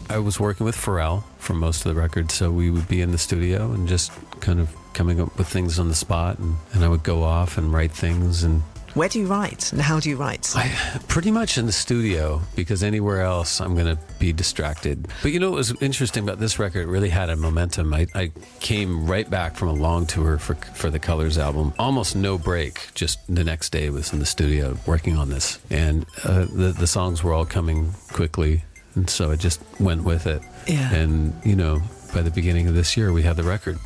I 0.09 0.19
was 0.19 0.39
working 0.39 0.65
with 0.65 0.75
Pharrell 0.75 1.23
for 1.39 1.53
most 1.53 1.85
of 1.85 1.93
the 1.93 1.99
record, 1.99 2.31
so 2.31 2.51
we 2.51 2.69
would 2.69 2.87
be 2.87 3.01
in 3.01 3.11
the 3.11 3.17
studio 3.17 3.71
and 3.71 3.87
just 3.87 4.11
kind 4.39 4.59
of 4.59 4.69
coming 4.93 5.19
up 5.19 5.37
with 5.37 5.47
things 5.47 5.79
on 5.79 5.89
the 5.89 5.95
spot, 5.95 6.39
and, 6.39 6.55
and 6.73 6.83
I 6.83 6.87
would 6.87 7.03
go 7.03 7.23
off 7.23 7.57
and 7.57 7.73
write 7.73 7.91
things 7.91 8.43
and 8.43 8.61
Where 8.93 9.09
do 9.09 9.19
you 9.19 9.25
write 9.25 9.73
and 9.73 9.81
how 9.81 9.99
do 9.99 10.09
you 10.09 10.15
write? 10.15 10.55
I, 10.55 10.69
pretty 11.09 11.31
much 11.31 11.57
in 11.57 11.65
the 11.65 11.71
studio 11.73 12.41
because 12.55 12.81
anywhere 12.81 13.21
else 13.21 13.59
I'm 13.59 13.73
going 13.73 13.93
to 13.93 14.01
be 14.19 14.31
distracted. 14.31 15.07
But 15.21 15.33
you 15.33 15.39
know 15.39 15.49
what 15.49 15.57
was 15.57 15.81
interesting 15.81 16.23
about 16.23 16.39
this 16.39 16.59
record? 16.59 16.81
It 16.87 16.87
really 16.87 17.09
had 17.09 17.29
a 17.29 17.35
momentum. 17.35 17.93
I, 17.93 18.07
I 18.15 18.31
came 18.61 19.05
right 19.05 19.29
back 19.29 19.55
from 19.55 19.67
a 19.67 19.73
long 19.73 20.05
tour 20.05 20.37
for 20.37 20.55
for 20.55 20.89
the 20.89 20.99
Colors 20.99 21.37
album, 21.37 21.73
almost 21.77 22.15
no 22.15 22.37
break. 22.37 22.89
Just 22.93 23.19
the 23.27 23.43
next 23.43 23.71
day 23.71 23.89
was 23.89 24.13
in 24.13 24.19
the 24.19 24.25
studio 24.25 24.77
working 24.85 25.17
on 25.17 25.29
this, 25.29 25.59
and 25.69 26.05
uh, 26.23 26.45
the 26.45 26.73
the 26.77 26.87
songs 26.87 27.21
were 27.21 27.33
all 27.33 27.45
coming 27.45 27.91
quickly, 28.13 28.63
and 28.95 29.09
so 29.09 29.31
I 29.31 29.35
just 29.35 29.61
went 29.79 30.03
with 30.03 30.27
it. 30.27 30.41
Yeah. 30.67 30.93
And 30.93 31.33
you 31.45 31.55
know, 31.55 31.81
by 32.13 32.21
the 32.21 32.31
beginning 32.31 32.67
of 32.67 32.73
this 32.73 32.95
year, 32.97 33.11
we 33.11 33.21
had 33.21 33.35
the 33.35 33.43
record. 33.43 33.77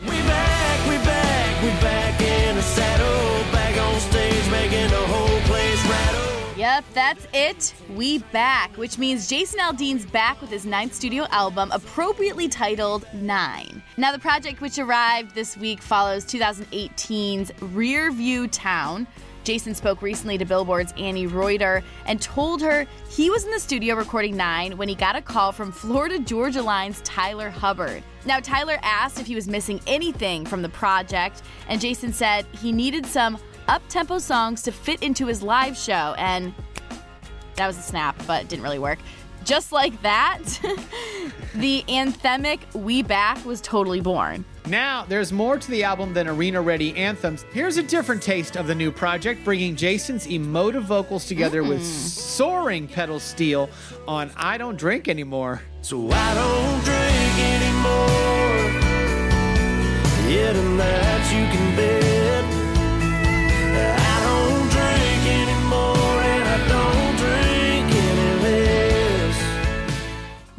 We 0.00 0.06
back, 0.06 0.88
we 0.88 0.96
back, 1.04 1.62
we 1.62 1.68
back 1.80 2.20
in 2.20 2.56
the 2.56 2.62
saddle, 2.62 3.52
back 3.52 3.76
on 3.78 4.00
stage, 4.00 4.50
making 4.50 4.90
the 4.90 5.06
whole 5.06 5.40
place 5.42 5.84
rattle. 5.88 6.28
Yep, 6.58 6.84
that's 6.92 7.26
it. 7.32 7.74
We 7.94 8.18
back, 8.18 8.76
which 8.76 8.98
means 8.98 9.28
Jason 9.28 9.60
Aldean's 9.60 10.04
back 10.04 10.40
with 10.40 10.50
his 10.50 10.66
ninth 10.66 10.92
studio 10.92 11.26
album, 11.30 11.70
appropriately 11.70 12.48
titled 12.48 13.06
Nine. 13.14 13.80
Now, 13.96 14.10
the 14.10 14.18
project, 14.18 14.60
which 14.60 14.76
arrived 14.78 15.36
this 15.36 15.56
week, 15.56 15.80
follows 15.80 16.24
2018's 16.24 17.52
Rear 17.62 18.10
View 18.10 18.48
Town. 18.48 19.06
Jason 19.48 19.74
spoke 19.74 20.02
recently 20.02 20.36
to 20.36 20.44
Billboard's 20.44 20.92
Annie 20.98 21.26
Reuter 21.26 21.82
and 22.04 22.20
told 22.20 22.60
her 22.60 22.86
he 23.08 23.30
was 23.30 23.46
in 23.46 23.50
the 23.50 23.58
studio 23.58 23.94
recording 23.94 24.36
Nine 24.36 24.76
when 24.76 24.90
he 24.90 24.94
got 24.94 25.16
a 25.16 25.22
call 25.22 25.52
from 25.52 25.72
Florida 25.72 26.18
Georgia 26.18 26.60
Line's 26.60 27.00
Tyler 27.00 27.48
Hubbard. 27.48 28.02
Now, 28.26 28.40
Tyler 28.40 28.78
asked 28.82 29.18
if 29.18 29.26
he 29.26 29.34
was 29.34 29.48
missing 29.48 29.80
anything 29.86 30.44
from 30.44 30.60
the 30.60 30.68
project, 30.68 31.40
and 31.66 31.80
Jason 31.80 32.12
said 32.12 32.44
he 32.60 32.72
needed 32.72 33.06
some 33.06 33.38
up 33.68 33.80
tempo 33.88 34.18
songs 34.18 34.60
to 34.64 34.70
fit 34.70 35.02
into 35.02 35.24
his 35.24 35.42
live 35.42 35.78
show, 35.78 36.14
and 36.18 36.52
that 37.56 37.66
was 37.66 37.78
a 37.78 37.82
snap, 37.82 38.20
but 38.26 38.42
it 38.42 38.48
didn't 38.50 38.64
really 38.64 38.78
work. 38.78 38.98
Just 39.44 39.72
like 39.72 40.02
that, 40.02 40.42
the 41.54 41.84
anthemic 41.88 42.60
We 42.74 43.02
Back 43.02 43.42
was 43.46 43.62
totally 43.62 44.02
born. 44.02 44.44
Now, 44.68 45.06
there's 45.08 45.32
more 45.32 45.58
to 45.58 45.70
the 45.70 45.82
album 45.82 46.12
than 46.12 46.28
arena 46.28 46.60
ready 46.60 46.94
anthems. 46.94 47.46
Here's 47.52 47.78
a 47.78 47.82
different 47.82 48.22
taste 48.22 48.56
of 48.56 48.66
the 48.66 48.74
new 48.74 48.92
project, 48.92 49.42
bringing 49.42 49.74
Jason's 49.74 50.26
emotive 50.26 50.84
vocals 50.84 51.24
together 51.24 51.62
with 51.62 51.80
mm. 51.80 51.84
soaring 51.84 52.86
pedal 52.86 53.18
steel 53.18 53.70
on 54.06 54.30
I 54.36 54.58
Don't 54.58 54.76
Drink 54.76 55.08
Anymore. 55.08 55.62
So 55.80 56.10
I 56.10 56.34
don't 56.34 56.84
drink 56.84 57.38
anymore. 57.38 58.08
Yeah, 60.28 60.52
that 60.52 61.32
you 61.32 61.56
can 61.56 61.76
bet. 61.76 62.07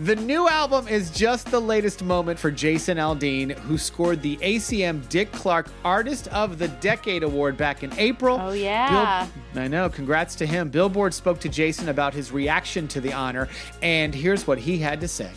The 0.10 0.16
new 0.16 0.50
album 0.50 0.88
is 0.88 1.12
just 1.12 1.52
the 1.52 1.62
latest 1.62 2.04
moment 2.04 2.40
for 2.40 2.50
Jason 2.50 2.98
Aldean, 2.98 3.52
who 3.52 3.78
scored 3.78 4.24
the 4.24 4.38
ACM 4.38 5.08
Dick 5.08 5.32
Clark 5.32 5.68
Artist 5.86 6.28
of 6.30 6.58
the 6.58 6.68
Decade 6.68 7.22
Award 7.22 7.58
back 7.58 7.84
in 7.84 7.94
April. 7.94 8.40
Oh, 8.42 8.54
yeah. 8.54 9.28
Bill- 9.54 9.62
I 9.62 9.68
know. 9.68 9.88
Congrats 9.88 10.34
to 10.38 10.48
him. 10.48 10.70
Billboard 10.70 11.14
spoke 11.14 11.40
to 11.42 11.48
Jason 11.48 11.90
about 11.90 12.16
his 12.16 12.32
reaction 12.32 12.88
to 12.88 13.00
the 13.00 13.14
honor, 13.14 13.50
and 13.84 14.16
here's 14.16 14.48
what 14.48 14.58
he 14.58 14.80
had 14.80 15.00
to 15.02 15.08
say. 15.08 15.30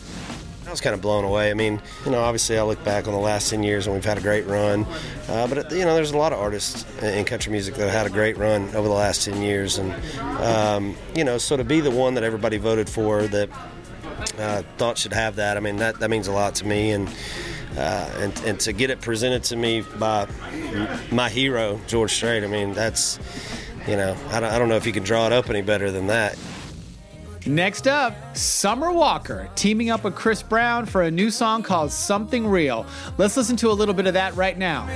I 0.65 0.71
was 0.71 0.81
kind 0.81 0.95
of 0.95 1.01
blown 1.01 1.23
away. 1.23 1.51
I 1.51 1.53
mean, 1.53 1.79
you 2.03 2.09
know, 2.09 2.21
obviously 2.21 2.57
I 2.57 2.63
look 2.63 2.83
back 2.83 3.05
on 3.05 3.13
the 3.13 3.19
last 3.19 3.51
10 3.51 3.61
years 3.61 3.85
and 3.85 3.93
we've 3.93 4.03
had 4.03 4.17
a 4.17 4.21
great 4.21 4.47
run. 4.47 4.87
Uh, 5.29 5.45
but, 5.45 5.71
you 5.71 5.85
know, 5.85 5.93
there's 5.93 6.11
a 6.11 6.17
lot 6.17 6.33
of 6.33 6.39
artists 6.39 6.83
in 7.03 7.25
country 7.25 7.51
music 7.51 7.75
that 7.75 7.83
have 7.83 7.91
had 7.91 8.05
a 8.07 8.09
great 8.09 8.37
run 8.37 8.63
over 8.69 8.87
the 8.87 8.93
last 8.93 9.23
10 9.25 9.39
years. 9.43 9.77
And, 9.77 9.93
um, 10.41 10.95
you 11.13 11.25
know, 11.25 11.37
so 11.37 11.57
to 11.57 11.63
be 11.63 11.79
the 11.79 11.91
one 11.91 12.15
that 12.15 12.23
everybody 12.23 12.57
voted 12.57 12.89
for 12.89 13.27
that 13.27 13.49
uh, 14.37 14.63
thought 14.77 14.97
should 14.97 15.13
have 15.13 15.35
that, 15.37 15.57
I 15.57 15.59
mean, 15.59 15.77
that, 15.77 15.99
that 15.99 16.09
means 16.09 16.27
a 16.27 16.31
lot 16.31 16.55
to 16.55 16.65
me. 16.65 16.91
And, 16.91 17.07
uh, 17.77 18.09
and, 18.17 18.41
and 18.45 18.59
to 18.61 18.73
get 18.73 18.89
it 18.89 19.01
presented 19.01 19.43
to 19.45 19.55
me 19.55 19.81
by 19.81 20.27
my 21.11 21.29
hero, 21.29 21.79
George 21.87 22.11
Strait, 22.11 22.43
I 22.43 22.47
mean, 22.47 22.73
that's, 22.73 23.19
you 23.87 23.97
know, 23.97 24.15
I 24.29 24.39
don't, 24.39 24.51
I 24.51 24.59
don't 24.59 24.69
know 24.69 24.75
if 24.75 24.85
you 24.85 24.93
can 24.93 25.03
draw 25.03 25.25
it 25.27 25.33
up 25.33 25.49
any 25.49 25.61
better 25.61 25.91
than 25.91 26.07
that. 26.07 26.37
Next 27.45 27.87
up, 27.87 28.37
Summer 28.37 28.91
Walker 28.93 29.49
teaming 29.55 29.89
up 29.89 30.05
with 30.05 30.15
Chris 30.15 30.41
Brown 30.41 30.85
for 30.85 31.01
a 31.01 31.11
new 31.11 31.29
song 31.29 31.61
called 31.61 31.91
Something 31.91 32.47
Real. 32.47 32.85
Let's 33.17 33.35
listen 33.35 33.57
to 33.57 33.69
a 33.69 33.73
little 33.73 33.93
bit 33.93 34.07
of 34.07 34.13
that 34.13 34.33
right 34.35 34.57
now. 34.57 34.87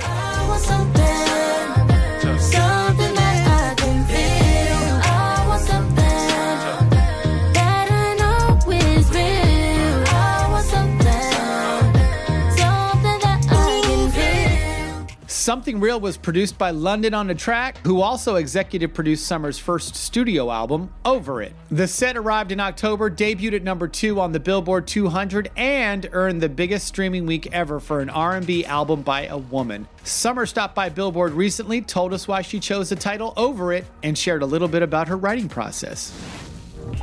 Something 15.48 15.80
Real 15.80 15.98
was 15.98 16.18
produced 16.18 16.58
by 16.58 16.72
London 16.72 17.14
on 17.14 17.26
the 17.26 17.34
Track, 17.34 17.78
who 17.78 18.02
also 18.02 18.34
executive 18.34 18.92
produced 18.92 19.26
Summer's 19.26 19.58
first 19.58 19.94
studio 19.94 20.50
album, 20.50 20.92
Over 21.06 21.40
It. 21.40 21.54
The 21.70 21.88
set 21.88 22.18
arrived 22.18 22.52
in 22.52 22.60
October, 22.60 23.10
debuted 23.10 23.54
at 23.54 23.62
number 23.62 23.88
2 23.88 24.20
on 24.20 24.32
the 24.32 24.40
Billboard 24.40 24.86
200 24.86 25.50
and 25.56 26.06
earned 26.12 26.42
the 26.42 26.50
biggest 26.50 26.86
streaming 26.86 27.24
week 27.24 27.48
ever 27.50 27.80
for 27.80 28.00
an 28.00 28.10
R&B 28.10 28.66
album 28.66 29.00
by 29.00 29.24
a 29.24 29.38
woman. 29.38 29.88
Summer 30.04 30.44
stopped 30.44 30.74
by 30.74 30.90
Billboard 30.90 31.32
recently, 31.32 31.80
told 31.80 32.12
us 32.12 32.28
why 32.28 32.42
she 32.42 32.60
chose 32.60 32.90
the 32.90 32.96
title 32.96 33.32
Over 33.38 33.72
It 33.72 33.86
and 34.02 34.18
shared 34.18 34.42
a 34.42 34.46
little 34.46 34.68
bit 34.68 34.82
about 34.82 35.08
her 35.08 35.16
writing 35.16 35.48
process. 35.48 36.12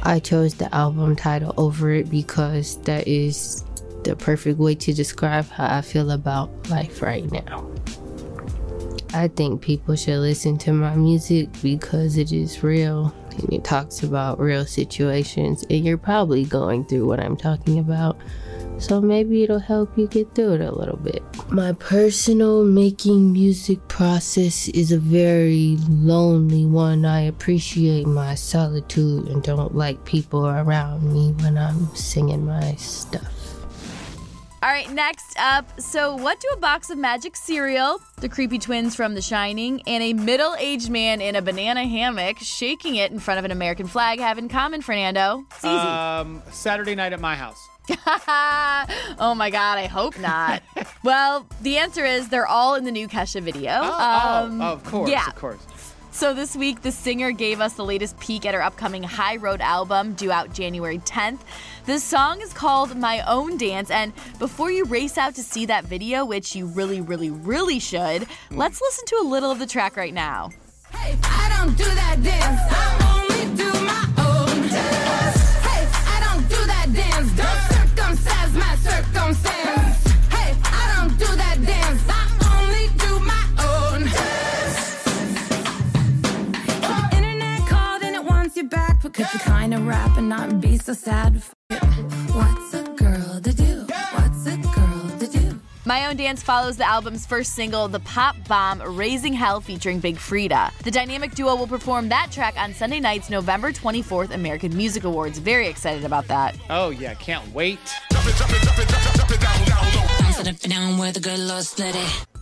I 0.03 0.19
chose 0.19 0.53
the 0.53 0.71
album 0.71 1.15
title 1.15 1.55
over 1.57 1.89
it 1.89 2.11
because 2.11 2.77
that 2.81 3.07
is 3.07 3.63
the 4.03 4.15
perfect 4.15 4.59
way 4.59 4.75
to 4.75 4.93
describe 4.93 5.49
how 5.49 5.77
I 5.77 5.81
feel 5.81 6.11
about 6.11 6.69
life 6.69 7.01
right 7.01 7.25
now. 7.31 7.67
I 9.13 9.27
think 9.27 9.62
people 9.62 9.95
should 9.95 10.19
listen 10.19 10.57
to 10.59 10.74
my 10.74 10.95
music 10.95 11.50
because 11.62 12.17
it 12.17 12.31
is 12.31 12.63
real 12.63 13.13
and 13.38 13.53
it 13.53 13.63
talks 13.63 14.03
about 14.03 14.39
real 14.39 14.65
situations, 14.65 15.65
and 15.69 15.85
you're 15.85 15.97
probably 15.97 16.45
going 16.45 16.85
through 16.85 17.05
what 17.05 17.19
I'm 17.19 17.35
talking 17.35 17.79
about. 17.79 18.17
So 18.77 19.00
maybe 19.00 19.43
it'll 19.43 19.59
help 19.59 19.97
you 19.97 20.07
get 20.07 20.35
through 20.35 20.55
it 20.55 20.62
a 20.62 20.71
little 20.71 20.97
bit. 20.97 21.24
My 21.50 21.74
personal 21.74 22.65
making 22.65 23.31
music 23.31 23.85
process 23.88 24.67
is 24.69 24.91
a 24.91 25.00
very 25.00 25.77
lonely 25.89 26.65
one. 26.65 27.05
I 27.05 27.21
appreciate 27.21 28.05
my 28.05 28.35
solitude 28.35 29.27
and 29.27 29.41
don't 29.43 29.75
like 29.75 30.03
people 30.03 30.45
around 30.45 31.12
me 31.12 31.31
when 31.43 31.57
I'm 31.57 31.93
singing 31.95 32.45
my 32.45 32.75
stuff. 32.75 33.34
All 34.65 34.72
right, 34.72 34.91
next 34.91 35.38
up. 35.38 35.79
So, 35.79 36.15
what 36.15 36.39
do 36.39 36.48
a 36.51 36.57
box 36.57 36.89
of 36.89 36.98
magic 36.98 37.36
cereal, 37.36 38.00
the 38.15 38.27
creepy 38.27 38.57
twins 38.57 38.95
from 38.95 39.13
The 39.13 39.22
Shining, 39.22 39.84
and 39.86 40.01
a 40.01 40.13
middle 40.13 40.55
aged 40.57 40.89
man 40.89 41.22
in 41.22 41.36
a 41.36 41.41
banana 41.43 41.84
hammock 41.84 42.39
shaking 42.39 42.95
it 42.95 43.12
in 43.12 43.19
front 43.19 43.38
of 43.38 43.45
an 43.45 43.51
American 43.51 43.86
flag 43.86 44.19
have 44.19 44.39
in 44.39 44.50
common, 44.50 44.81
Fernando? 44.81 45.45
It's 45.51 45.60
easy. 45.60 45.67
Um, 45.67 46.41
Saturday 46.50 46.95
night 46.95 47.13
at 47.13 47.19
my 47.19 47.36
house. 47.36 47.60
oh 49.19 49.36
my 49.38 49.51
god, 49.51 49.77
I 49.77 49.86
hope 49.86 50.17
not. 50.17 50.63
well, 51.03 51.45
the 51.62 51.77
answer 51.77 52.03
is 52.03 52.29
they're 52.29 52.48
all 52.48 52.74
in 52.74 52.86
the 52.86 52.91
new 52.91 53.07
Kesha 53.07 53.43
video. 53.43 53.72
Um, 53.72 54.62
oh, 54.63 54.72
of 54.74 54.84
course, 54.84 55.12
yeah. 55.12 55.27
of 55.27 55.36
course. 55.36 55.62
So 56.15 56.34
this 56.34 56.55
week, 56.55 56.81
the 56.81 56.93
singer 56.93 57.34
gave 57.34 57.60
us 57.60 57.74
the 57.74 57.84
latest 57.84 58.17
peek 58.22 58.45
at 58.45 58.53
her 58.53 58.63
upcoming 58.63 59.03
High 59.03 59.36
Road 59.36 59.60
album, 59.60 60.13
due 60.13 60.31
out 60.31 60.53
January 60.53 61.00
10th. 61.00 61.39
The 61.88 62.00
song 62.00 62.39
is 62.39 62.53
called 62.53 62.95
My 62.95 63.19
Own 63.27 63.57
Dance, 63.57 63.91
and 63.91 64.13
before 64.39 64.72
you 64.72 64.86
race 64.86 65.17
out 65.17 65.36
to 65.36 65.43
see 65.43 65.65
that 65.65 65.84
video, 65.84 66.24
which 66.24 66.55
you 66.55 66.67
really, 66.67 67.01
really, 67.01 67.31
really 67.31 67.79
should, 67.79 68.27
let's 68.50 68.79
listen 68.79 69.05
to 69.07 69.17
a 69.17 69.27
little 69.27 69.51
of 69.51 69.60
the 69.60 69.65
track 69.65 69.98
right 69.98 70.13
now. 70.13 70.51
I 70.93 71.17
not 90.25 90.60
be 90.60 90.77
so 90.77 90.94
sad? 90.94 91.41
What's 91.70 92.74
a 92.74 92.84
girl 92.96 93.39
to 93.41 93.53
do? 93.53 93.86
What's 94.13 94.48
a 94.48 94.58
girl 94.58 95.17
to 95.20 95.27
do? 95.27 95.60
My 95.86 96.08
Own 96.08 96.15
Dance 96.15 96.41
follows 96.41 96.77
the 96.77 96.88
album's 96.88 97.27
first 97.27 97.53
single, 97.53 97.88
the 97.88 98.00
pop 98.00 98.36
bomb 98.48 98.82
Raising 98.82 99.34
Hell 99.34 99.62
featuring 99.62 100.00
Big 100.00 100.15
Freedia. 100.15 100.75
The 100.79 100.89
dynamic 100.89 101.36
duo 101.36 101.55
will 101.55 101.67
perform 101.67 102.10
that 102.10 102.32
track 102.32 102.55
on 102.58 102.74
Sunday 102.74 103.00
night's 103.00 103.29
November 103.29 103.72
24th 103.72 104.32
American 104.32 104.75
Music 104.75 105.03
Awards. 105.03 105.38
Very 105.38 105.67
excited 105.67 106.05
about 106.05 106.27
that. 106.27 106.58
Oh, 106.72 106.89
yeah, 106.89 107.13
can't 107.13 107.48
wait. 107.53 107.79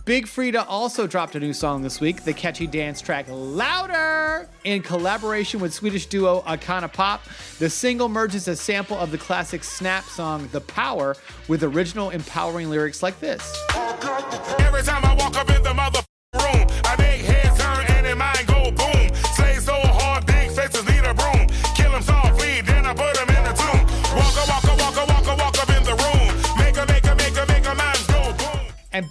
Big 0.04 0.26
Freedia 0.26 0.66
also 0.68 1.06
dropped 1.06 1.34
a 1.34 1.40
new 1.40 1.54
song 1.54 1.80
this 1.80 1.98
week, 1.98 2.24
the 2.24 2.32
catchy 2.34 2.66
dance 2.66 3.00
track 3.00 3.24
Louder, 3.26 4.46
in 4.64 4.82
collaboration 4.82 5.60
with 5.60 5.72
Swedish 5.72 6.04
duo 6.04 6.42
Icona 6.42 6.92
Pop. 6.92 7.24
The 7.58 7.70
single 7.70 8.10
merges 8.10 8.46
a 8.46 8.54
sample 8.54 8.98
of 8.98 9.10
the 9.10 9.16
classic 9.16 9.64
Snap 9.64 10.04
song 10.04 10.46
The 10.52 10.60
Power 10.60 11.16
with 11.48 11.62
original 11.62 12.10
empowering 12.10 12.68
lyrics 12.68 13.02
like 13.02 13.18
this. 13.18 13.40
Every 14.58 14.82
time 14.82 15.02
I 15.06 15.16
walk 15.18 15.38
up 15.38 15.48
in 15.48 15.62
the 15.62 15.73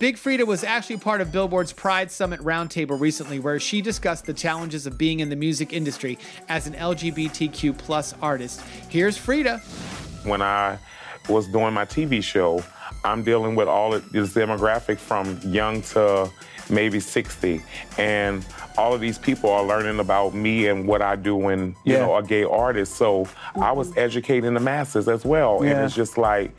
Big 0.03 0.17
Freedia 0.17 0.45
was 0.45 0.65
actually 0.65 0.97
part 0.97 1.21
of 1.21 1.31
Billboard's 1.31 1.71
Pride 1.71 2.11
Summit 2.11 2.41
Roundtable 2.41 2.99
recently, 2.99 3.39
where 3.39 3.57
she 3.57 3.81
discussed 3.81 4.25
the 4.25 4.33
challenges 4.33 4.85
of 4.85 4.97
being 4.97 5.21
in 5.21 5.29
the 5.29 5.35
music 5.37 5.71
industry 5.71 6.19
as 6.49 6.67
an 6.67 6.73
LGBTQ 6.73 7.77
plus 7.77 8.13
artist. 8.21 8.59
Here's 8.89 9.17
Freedia. 9.17 9.61
when 10.25 10.41
I 10.41 10.77
was 11.29 11.47
doing 11.47 11.73
my 11.73 11.85
TV 11.85 12.21
show, 12.21 12.61
I'm 13.05 13.23
dealing 13.23 13.55
with 13.55 13.69
all 13.69 13.91
this 13.91 14.33
demographic 14.33 14.97
from 14.97 15.39
young 15.41 15.81
to 15.93 16.29
maybe 16.69 16.99
60. 16.99 17.61
And 17.97 18.45
all 18.77 18.93
of 18.93 19.01
these 19.01 19.17
people 19.17 19.49
are 19.49 19.63
learning 19.63 19.99
about 19.99 20.33
me 20.33 20.67
and 20.67 20.87
what 20.87 21.01
I 21.01 21.15
do 21.15 21.35
when, 21.35 21.75
you 21.83 21.93
Yeah. 21.93 21.99
know, 21.99 22.15
a 22.15 22.23
gay 22.23 22.43
artist. 22.43 22.95
So 22.95 23.27
I 23.55 23.71
was 23.71 23.89
mm-hmm. 23.89 23.99
educating 23.99 24.53
the 24.53 24.59
masses 24.59 25.07
as 25.07 25.23
well. 25.25 25.61
And 25.61 25.79
it's 25.79 25.95
just 25.95 26.17
like, 26.17 26.51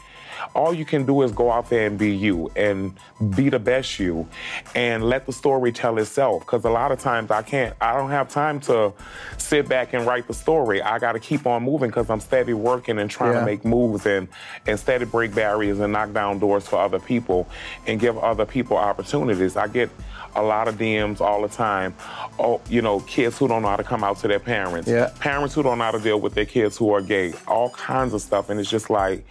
all 0.55 0.75
you 0.75 0.85
can 0.85 1.07
do 1.07 1.23
is 1.23 1.33
go 1.33 1.51
out 1.51 1.71
there 1.71 1.87
and 1.87 1.99
be 1.99 2.15
you 2.15 2.51
and 2.55 2.95
be 3.35 3.49
the 3.49 3.59
best 3.59 3.99
you 3.99 4.29
and 4.75 5.03
let 5.03 5.27
the 5.27 5.33
story 5.33 5.73
tell 5.73 5.99
itself. 5.99 6.41
Because 6.41 6.65
a 6.65 6.71
lot 6.71 6.93
of 6.93 6.99
times 6.99 7.31
I 7.31 7.43
can't, 7.43 7.75
I 7.81 7.97
don't 7.97 8.11
have 8.11 8.29
time 8.29 8.61
to 8.61 8.93
sit 9.39 9.69
back 9.69 9.95
and 9.95 10.07
write 10.07 10.27
the 10.27 10.35
story. 10.35 10.83
I 10.83 10.99
got 10.99 11.13
to 11.13 11.21
keep 11.21 11.47
on 11.47 11.63
moving 11.63 11.89
because 11.89 12.11
I'm 12.11 12.21
steady 12.21 12.53
working 12.53 12.99
and 12.99 13.11
trying 13.11 13.33
Yeah. 13.35 13.41
to 13.41 13.47
make 13.47 13.65
moves 13.65 14.07
and, 14.07 14.29
and 14.67 14.79
steady 14.79 15.07
break 15.07 15.35
barriers 15.35 15.81
and 15.81 15.93
knock 15.93 16.13
down 16.13 16.39
doors 16.39 16.69
for 16.69 16.79
other 16.79 16.99
people 17.01 17.49
and 17.87 17.99
give 17.99 18.19
other 18.19 18.45
people 18.45 18.77
opportunities. 18.77 19.57
I 19.57 19.67
get 19.69 19.89
a 20.37 20.43
lot 20.43 20.69
of 20.69 20.77
DMs 20.77 21.21
all 21.21 21.43
the 21.43 21.49
time. 21.49 21.95
Oh, 22.39 22.61
you 22.69 22.83
know, 22.83 23.01
kids 23.01 23.39
who 23.39 23.49
don't 23.49 23.63
know 23.63 23.69
how 23.69 23.77
to 23.77 23.85
come 23.85 24.05
out 24.05 24.19
to 24.19 24.29
their 24.29 24.41
parents. 24.41 24.89
Yeah. 24.89 25.11
Parents 25.21 25.55
who 25.55 25.63
don't 25.63 25.79
know 25.79 25.85
how 25.85 25.93
to 25.93 26.01
deal 26.01 26.21
with 26.21 26.35
their 26.35 26.47
kids 26.47 26.77
who 26.77 26.93
are 26.93 27.03
gay. 27.03 27.33
All 27.47 27.71
kinds 27.71 28.15
of 28.15 28.23
stuff. 28.23 28.51
And 28.51 28.59
it's 28.59 28.71
just 28.71 28.91
like, 28.91 29.25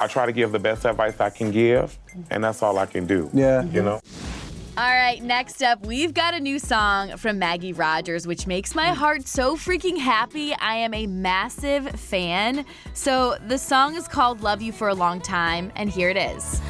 I 0.00 0.06
try 0.06 0.26
to 0.26 0.32
give 0.32 0.52
the 0.52 0.58
best 0.58 0.84
advice 0.84 1.20
I 1.20 1.30
can 1.30 1.50
give, 1.50 1.96
and 2.30 2.42
that's 2.42 2.62
all 2.62 2.78
I 2.78 2.86
can 2.86 3.06
do. 3.06 3.30
Yeah. 3.32 3.64
You 3.64 3.82
know? 3.82 4.00
All 4.76 4.90
right, 4.90 5.22
next 5.22 5.62
up, 5.62 5.86
we've 5.86 6.12
got 6.12 6.34
a 6.34 6.40
new 6.40 6.58
song 6.58 7.16
from 7.16 7.38
Maggie 7.38 7.72
Rogers, 7.72 8.26
which 8.26 8.48
makes 8.48 8.74
my 8.74 8.88
heart 8.88 9.28
so 9.28 9.54
freaking 9.56 9.96
happy. 9.96 10.52
I 10.52 10.74
am 10.74 10.92
a 10.92 11.06
massive 11.06 11.88
fan. 11.92 12.64
So 12.92 13.36
the 13.46 13.56
song 13.56 13.94
is 13.94 14.08
called 14.08 14.42
Love 14.42 14.62
You 14.62 14.72
for 14.72 14.88
a 14.88 14.94
Long 14.94 15.20
Time, 15.20 15.70
and 15.76 15.88
here 15.88 16.10
it 16.10 16.16
is. 16.16 16.60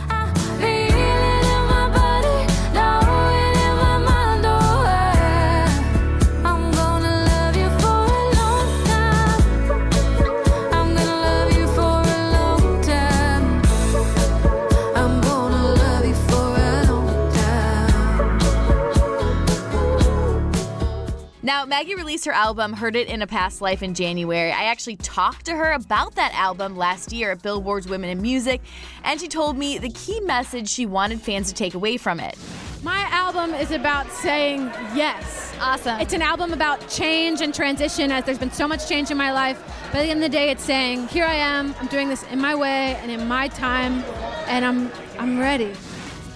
Now, 21.65 21.69
Maggie 21.69 21.95
released 21.95 22.27
her 22.27 22.33
album 22.33 22.75
Heard 22.75 22.95
It 22.95 23.09
in 23.09 23.23
a 23.23 23.27
Past 23.27 23.63
Life 23.63 23.83
in 23.83 23.95
January. 23.95 24.53
I 24.53 24.65
actually 24.65 24.97
talked 24.97 25.47
to 25.47 25.53
her 25.57 25.73
about 25.73 26.15
that 26.17 26.35
album 26.35 26.77
last 26.77 27.11
year 27.11 27.31
at 27.31 27.41
Billboard's 27.41 27.89
Women 27.89 28.11
in 28.11 28.21
Music, 28.21 28.61
and 29.03 29.19
she 29.19 29.29
told 29.29 29.57
me 29.57 29.79
the 29.79 29.89
key 29.89 30.21
message 30.21 30.69
she 30.69 30.85
wanted 30.85 31.23
fans 31.23 31.49
to 31.49 31.55
take 31.55 31.73
away 31.73 31.97
from 31.97 32.21
it. 32.21 32.37
My 32.83 33.09
album 33.11 33.55
is 33.55 33.71
about 33.71 34.13
saying 34.13 34.61
yes. 34.95 35.55
Awesome. 35.59 35.99
It's 36.01 36.13
an 36.13 36.21
album 36.21 36.53
about 36.53 36.87
change 36.91 37.41
and 37.41 37.55
transition 37.55 38.13
as 38.13 38.25
there's 38.25 38.37
been 38.39 38.53
so 38.53 38.69
much 38.69 38.87
change 38.87 39.11
in 39.11 39.17
my 39.17 39.33
life. 39.33 39.59
But 39.91 40.01
at 40.01 40.03
the 40.03 40.11
end 40.11 40.23
of 40.23 40.31
the 40.31 40.37
day, 40.37 40.51
it's 40.51 40.63
saying, 40.63 41.09
here 41.09 41.25
I 41.25 41.37
am, 41.37 41.75
I'm 41.81 41.87
doing 41.87 42.11
this 42.11 42.25
in 42.25 42.43
my 42.43 42.55
way 42.55 42.97
and 42.97 43.11
in 43.11 43.27
my 43.27 43.49
time, 43.49 44.05
and 44.49 44.67
I'm 44.67 44.93
I'm 45.19 45.39
ready. 45.39 45.73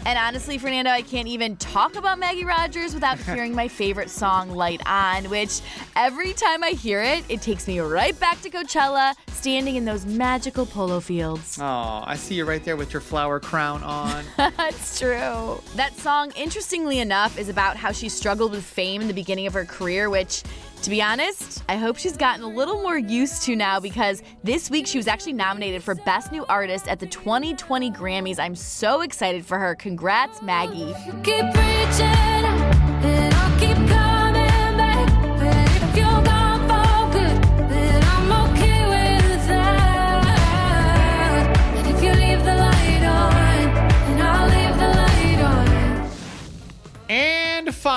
And 0.06 0.18
honestly, 0.18 0.56
Fernando, 0.58 0.90
I 0.90 1.02
can't 1.02 1.28
even 1.28 1.56
talk 1.56 1.96
about 1.96 2.18
Maggie 2.18 2.44
Rogers 2.44 2.94
without 2.94 3.18
hearing 3.34 3.54
my 3.54 3.68
favorite 3.68 4.10
song, 4.10 4.50
Light 4.50 4.80
On, 4.86 5.28
which 5.28 5.60
every 5.96 6.32
time 6.32 6.64
I 6.64 6.70
hear 6.70 7.02
it, 7.02 7.24
it 7.28 7.42
takes 7.42 7.66
me 7.66 7.78
right 7.80 8.18
back 8.18 8.40
to 8.42 8.50
Coachella, 8.50 9.14
standing 9.32 9.76
in 9.76 9.84
those 9.84 10.06
magical 10.06 10.64
polo 10.66 11.00
fields. 11.00 11.58
Oh, 11.60 12.02
I 12.04 12.16
see 12.16 12.36
you 12.36 12.44
right 12.44 12.64
there 12.64 12.76
with 12.76 12.92
your 12.92 13.00
flower 13.02 13.38
crown 13.38 13.82
on. 13.82 14.24
That's 14.36 14.98
true. 14.98 15.60
That 15.76 15.92
song, 15.96 16.32
interestingly 16.36 17.00
enough, 17.00 17.38
is 17.38 17.48
about 17.48 17.76
how 17.76 17.92
she 17.92 18.08
struggled 18.08 18.52
with 18.52 18.64
fame 18.64 19.00
in 19.02 19.08
the 19.08 19.14
beginning 19.14 19.46
of 19.46 19.52
her 19.54 19.64
career, 19.64 20.08
which, 20.08 20.42
to 20.82 20.90
be 20.90 21.02
honest, 21.02 21.62
I 21.68 21.76
hope 21.76 21.96
she's 21.96 22.16
gotten 22.16 22.44
a 22.44 22.48
little 22.48 22.80
more 22.82 22.98
used 22.98 23.42
to 23.42 23.56
now 23.56 23.80
because 23.80 24.22
this 24.44 24.70
week 24.70 24.86
she 24.86 24.98
was 24.98 25.06
actually 25.06 25.34
nominated 25.34 25.82
for 25.82 25.94
Best 25.94 26.32
New 26.32 26.44
Artist 26.46 26.88
at 26.88 26.98
the 26.98 27.06
2020 27.06 27.90
Grammys. 27.92 28.38
I'm 28.38 28.54
so 28.54 29.02
excited 29.02 29.44
for 29.44 29.58
her. 29.58 29.74
Congrats, 29.74 30.40
Maggie. 30.42 30.94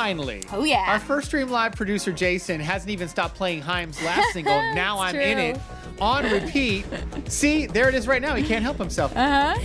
Finally, 0.01 0.41
oh 0.51 0.63
yeah, 0.63 0.85
our 0.87 0.99
first 0.99 1.27
stream 1.27 1.47
live 1.49 1.73
producer 1.73 2.11
Jason 2.11 2.59
hasn't 2.59 2.89
even 2.89 3.07
stopped 3.07 3.35
playing 3.35 3.61
Haim's 3.61 4.01
last 4.03 4.29
single. 4.33 4.55
Now 4.73 4.97
I'm 4.97 5.15
in 5.15 5.37
it 5.37 5.61
on 5.99 6.23
repeat. 6.31 6.85
See, 7.27 7.67
there 7.67 7.87
it 7.87 7.93
is 7.93 8.07
right 8.07 8.19
now. 8.19 8.33
He 8.33 8.43
can't 8.43 8.63
help 8.63 8.77
himself. 8.77 9.15
Uh 9.15 9.53
huh. 9.53 9.59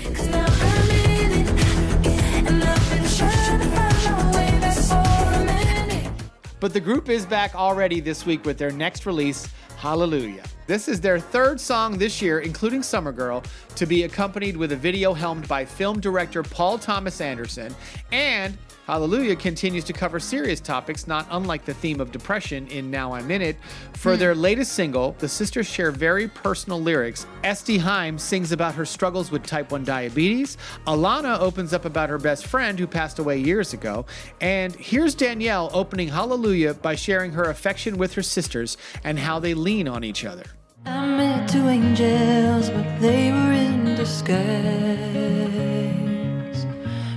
But 6.61 6.75
the 6.75 6.81
group 6.81 7.09
is 7.09 7.25
back 7.25 7.55
already 7.55 8.01
this 8.01 8.27
week 8.27 8.45
with 8.45 8.59
their 8.59 8.73
next 8.73 9.07
release, 9.07 9.49
Hallelujah. 9.77 10.43
This 10.67 10.89
is 10.89 11.03
their 11.03 11.21
third 11.21 11.61
song 11.61 11.99
this 11.99 12.23
year, 12.23 12.41
including 12.41 12.83
Summer 12.83 13.13
Girl, 13.13 13.43
to 13.77 13.85
be 13.85 14.05
accompanied 14.05 14.57
with 14.57 14.73
a 14.73 14.77
video 14.77 15.13
helmed 15.13 15.47
by 15.47 15.67
film 15.67 16.01
director 16.01 16.43
Paul 16.43 16.79
Thomas 16.79 17.21
Anderson. 17.21 17.75
And 18.11 18.57
Hallelujah 18.87 19.35
continues 19.35 19.83
to 19.85 19.93
cover 19.93 20.21
serious 20.21 20.61
topics, 20.61 21.09
not 21.09 21.27
unlike 21.33 21.65
the 21.65 21.75
theme 21.75 22.01
of 22.01 22.13
depression 22.13 22.69
in 22.69 22.89
Now 22.89 23.15
I'm 23.15 23.29
In 23.33 23.43
It. 23.43 23.57
For 23.95 24.13
Hmm. 24.15 24.21
their 24.21 24.35
latest 24.37 24.75
single, 24.75 25.17
the 25.19 25.29
sisters 25.29 25.67
share 25.67 25.91
very 25.91 26.29
personal 26.29 26.81
lyrics. 26.81 27.27
Este 27.43 27.79
Haim 27.79 28.17
sings 28.17 28.53
about 28.53 28.77
her 28.77 28.85
struggles 28.87 29.33
with 29.33 29.43
type 29.43 29.73
1 29.73 29.83
diabetes. 29.83 30.57
Alana 30.87 31.41
opens 31.41 31.73
up 31.73 31.85
about 31.85 32.09
her 32.11 32.19
best 32.19 32.47
friend 32.47 32.79
who 32.79 32.87
passed 32.87 33.19
away 33.19 33.39
years 33.39 33.73
ago. 33.73 34.07
And 34.41 34.77
here's 34.77 35.17
Danielle 35.17 35.69
opening 35.73 36.09
Hallelujah 36.09 36.75
by 36.75 36.95
sharing 36.95 37.33
her 37.33 37.45
affection 37.51 37.99
with 37.99 38.15
her 38.15 38.23
sisters 38.23 38.77
and 39.03 39.19
how 39.19 39.41
they 39.41 39.55
lean 39.55 39.89
on 39.89 40.05
each 40.05 40.25
other. 40.25 40.45
I 40.85 41.05
met 41.05 41.49
two 41.49 41.67
angels, 41.67 42.71
but 42.71 43.01
they 43.01 43.33
were 43.33 43.53
in 43.53 43.97
disguise. 43.97 45.46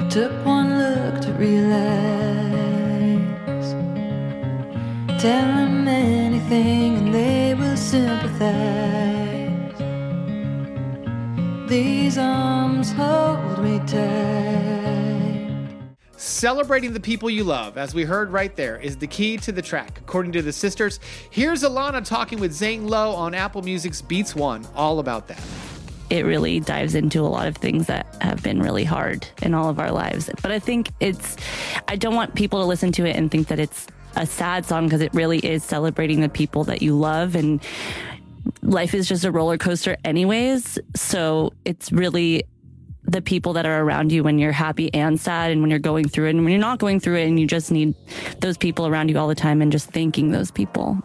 Took 0.10 0.32
one 0.44 0.80
look 0.80 1.22
to 1.22 1.32
realize. 1.34 1.70
Tell 5.22 5.48
them 5.48 5.88
anything 5.88 6.98
and 6.98 7.14
they 7.14 7.54
will 7.54 7.78
sympathize. 7.78 8.90
These 11.70 12.18
arms 12.18 12.92
hold 12.92 13.60
me 13.64 13.78
tight. 13.86 14.50
Celebrating 16.18 16.94
the 16.94 17.00
people 17.00 17.30
you 17.30 17.44
love, 17.44 17.78
as 17.78 17.94
we 17.94 18.04
heard 18.04 18.32
right 18.32 18.56
there, 18.56 18.78
is 18.78 18.98
the 18.98 19.06
key 19.06 19.38
to 19.38 19.52
the 19.52 19.62
track, 19.62 20.00
according 20.00 20.32
to 20.32 20.42
the 20.42 20.52
sisters. 20.52 21.00
Here's 21.30 21.62
Alana 21.62 22.04
talking 22.04 22.40
with 22.40 22.52
Zane 22.52 22.88
Lowe 22.88 23.14
on 23.14 23.36
Apple 23.36 23.62
Music's 23.62 24.02
Beats 24.02 24.36
One, 24.36 24.66
all 24.76 24.98
about 24.98 25.28
that. 25.28 25.44
It 26.10 26.26
really 26.26 26.60
dives 26.60 26.96
into 26.96 27.22
a 27.22 27.28
lot 27.28 27.48
of 27.48 27.58
things 27.58 27.88
that 27.88 28.08
have 28.22 28.42
been 28.42 28.62
really 28.62 28.84
hard 28.84 29.28
in 29.42 29.54
all 29.54 29.70
of 29.70 29.80
our 29.80 29.92
lives. 29.92 30.30
But 30.42 30.52
I 30.52 30.60
think 30.60 30.90
it's, 31.00 31.38
I 31.88 31.96
don't 31.96 32.16
want 32.16 32.36
people 32.36 32.60
to 32.60 32.66
listen 32.66 32.92
to 32.94 33.06
it 33.06 33.16
and 33.16 33.30
think 33.30 33.48
that 33.48 33.60
it's 33.60 33.88
a 34.16 34.26
sad 34.26 34.66
song 34.66 34.86
because 34.86 35.02
it 35.02 35.14
really 35.14 35.40
is 35.40 35.64
celebrating 35.64 36.22
the 36.22 36.30
people 36.30 36.64
that 36.66 36.82
you 36.82 36.98
love 36.98 37.36
and 37.36 37.62
life 38.62 38.94
is 38.94 39.08
just 39.08 39.24
a 39.24 39.32
roller 39.32 39.58
coaster 39.58 39.98
anyways. 40.04 40.80
So 40.96 41.54
it's 41.66 41.92
really 41.92 42.44
the 43.04 43.22
people 43.22 43.54
that 43.54 43.66
are 43.66 43.82
around 43.82 44.12
you 44.12 44.24
when 44.24 44.38
you're 44.38 44.52
happy 44.52 44.94
and 44.94 45.20
sad 45.20 45.52
and 45.52 45.62
when 45.62 45.70
you're 45.70 45.80
going 45.80 46.08
through 46.08 46.28
it 46.28 46.32
and 46.32 46.44
when 46.44 46.52
you're 46.52 46.62
not 46.62 46.80
going 46.80 47.00
through 47.00 47.16
it 47.16 47.28
and 47.28 47.40
you 47.40 47.48
just 47.48 47.72
need 47.72 47.96
those 48.40 48.58
people 48.58 48.86
around 48.86 49.10
you 49.10 49.18
all 49.18 49.28
the 49.28 49.36
time 49.36 49.62
and 49.62 49.72
just 49.72 49.90
thanking 49.92 50.32
those 50.32 50.52
people. 50.52 50.98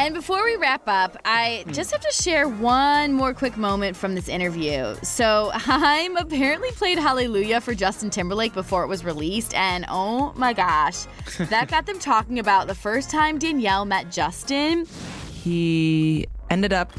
And 0.00 0.14
before 0.14 0.42
we 0.42 0.56
wrap 0.56 0.88
up, 0.88 1.14
I 1.26 1.62
just 1.72 1.90
have 1.90 2.00
to 2.00 2.10
share 2.10 2.48
one 2.48 3.12
more 3.12 3.34
quick 3.34 3.58
moment 3.58 3.94
from 3.94 4.14
this 4.14 4.30
interview. 4.30 4.94
So, 5.02 5.50
Haim 5.54 6.16
apparently 6.16 6.70
played 6.70 6.98
Hallelujah 6.98 7.60
for 7.60 7.74
Justin 7.74 8.08
Timberlake 8.08 8.54
before 8.54 8.82
it 8.82 8.86
was 8.86 9.04
released, 9.04 9.52
and 9.52 9.84
oh 9.90 10.32
my 10.36 10.54
gosh, 10.54 11.04
that 11.50 11.68
got 11.68 11.84
them 11.84 11.98
talking 11.98 12.38
about 12.38 12.66
the 12.66 12.74
first 12.74 13.10
time 13.10 13.38
Danielle 13.38 13.84
met 13.84 14.10
Justin. 14.10 14.86
he 15.34 16.26
ended 16.48 16.72
up 16.72 16.98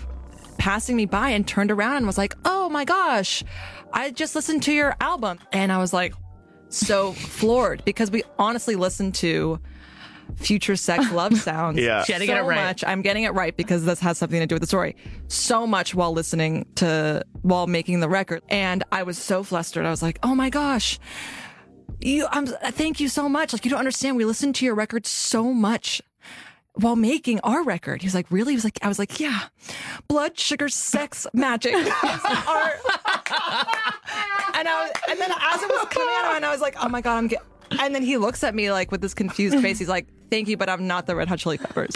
passing 0.59 0.95
me 0.95 1.07
by 1.07 1.31
and 1.31 1.47
turned 1.47 1.71
around 1.71 1.97
and 1.97 2.05
was 2.05 2.19
like, 2.19 2.35
"Oh 2.45 2.69
my 2.69 2.85
gosh, 2.85 3.43
I 3.91 4.11
just 4.11 4.35
listened 4.35 4.61
to 4.63 4.71
your 4.71 4.95
album." 5.01 5.39
And 5.51 5.71
I 5.71 5.79
was 5.79 5.91
like 5.91 6.13
so 6.69 7.13
floored 7.39 7.83
because 7.83 8.11
we 8.11 8.21
honestly 8.37 8.75
listened 8.75 9.15
to 9.15 9.59
Future 10.37 10.75
Sex 10.75 11.11
Love 11.11 11.37
Sounds. 11.41 11.77
Yeah. 11.77 12.03
She 12.03 12.13
had 12.13 12.19
to 12.19 12.25
so 12.25 12.33
get 12.33 12.37
it 12.39 12.47
right. 12.47 12.55
much. 12.55 12.83
I'm 12.85 13.01
getting 13.01 13.23
it 13.23 13.33
right 13.33 13.55
because 13.55 13.85
this 13.85 13.99
has 13.99 14.17
something 14.17 14.39
to 14.39 14.47
do 14.47 14.55
with 14.55 14.61
the 14.61 14.67
story. 14.67 14.95
So 15.27 15.65
much 15.67 15.93
while 15.93 16.13
listening 16.13 16.65
to 16.75 17.23
while 17.41 17.67
making 17.67 17.99
the 17.99 18.09
record, 18.09 18.41
and 18.49 18.83
I 18.91 19.03
was 19.03 19.17
so 19.17 19.43
flustered. 19.43 19.85
I 19.85 19.89
was 19.89 20.01
like, 20.01 20.19
"Oh 20.23 20.35
my 20.35 20.49
gosh." 20.49 20.99
You, 22.03 22.25
I'm, 22.31 22.47
thank 22.47 22.99
you 22.99 23.07
so 23.07 23.29
much. 23.29 23.53
Like, 23.53 23.63
you 23.63 23.69
don't 23.69 23.77
understand. 23.77 24.17
We 24.17 24.25
listened 24.25 24.55
to 24.55 24.65
your 24.65 24.73
record 24.73 25.05
so 25.05 25.53
much 25.53 26.01
while 26.73 26.95
making 26.95 27.39
our 27.41 27.63
record. 27.63 28.01
He 28.01 28.07
was 28.07 28.15
like, 28.15 28.27
really? 28.31 28.53
He 28.53 28.55
was 28.55 28.63
like, 28.63 28.79
I 28.81 28.87
was 28.87 28.97
like, 28.97 29.19
yeah, 29.19 29.41
blood, 30.07 30.39
sugar, 30.39 30.69
sex, 30.69 31.27
magic. 31.33 31.73
and 31.75 31.85
I 34.67 34.83
was, 34.83 34.91
and 35.09 35.19
then 35.19 35.31
as 35.31 35.61
it 35.61 35.69
was 35.69 35.87
coming 35.89 36.15
out, 36.19 36.35
and 36.35 36.45
I 36.45 36.51
was 36.51 36.61
like, 36.61 36.75
oh 36.81 36.89
my 36.89 37.01
god, 37.01 37.17
I'm 37.17 37.27
get. 37.27 37.43
And 37.79 37.95
then 37.95 38.03
he 38.03 38.17
looks 38.17 38.43
at 38.43 38.53
me 38.53 38.71
like 38.71 38.91
with 38.91 39.01
this 39.01 39.13
confused 39.13 39.59
face. 39.61 39.79
He's 39.79 39.87
like, 39.89 40.07
thank 40.31 40.47
you, 40.47 40.57
but 40.57 40.69
I'm 40.69 40.87
not 40.87 41.05
the 41.05 41.15
Red 41.15 41.27
Hot 41.27 41.37
Chili 41.37 41.59
Peppers. 41.59 41.95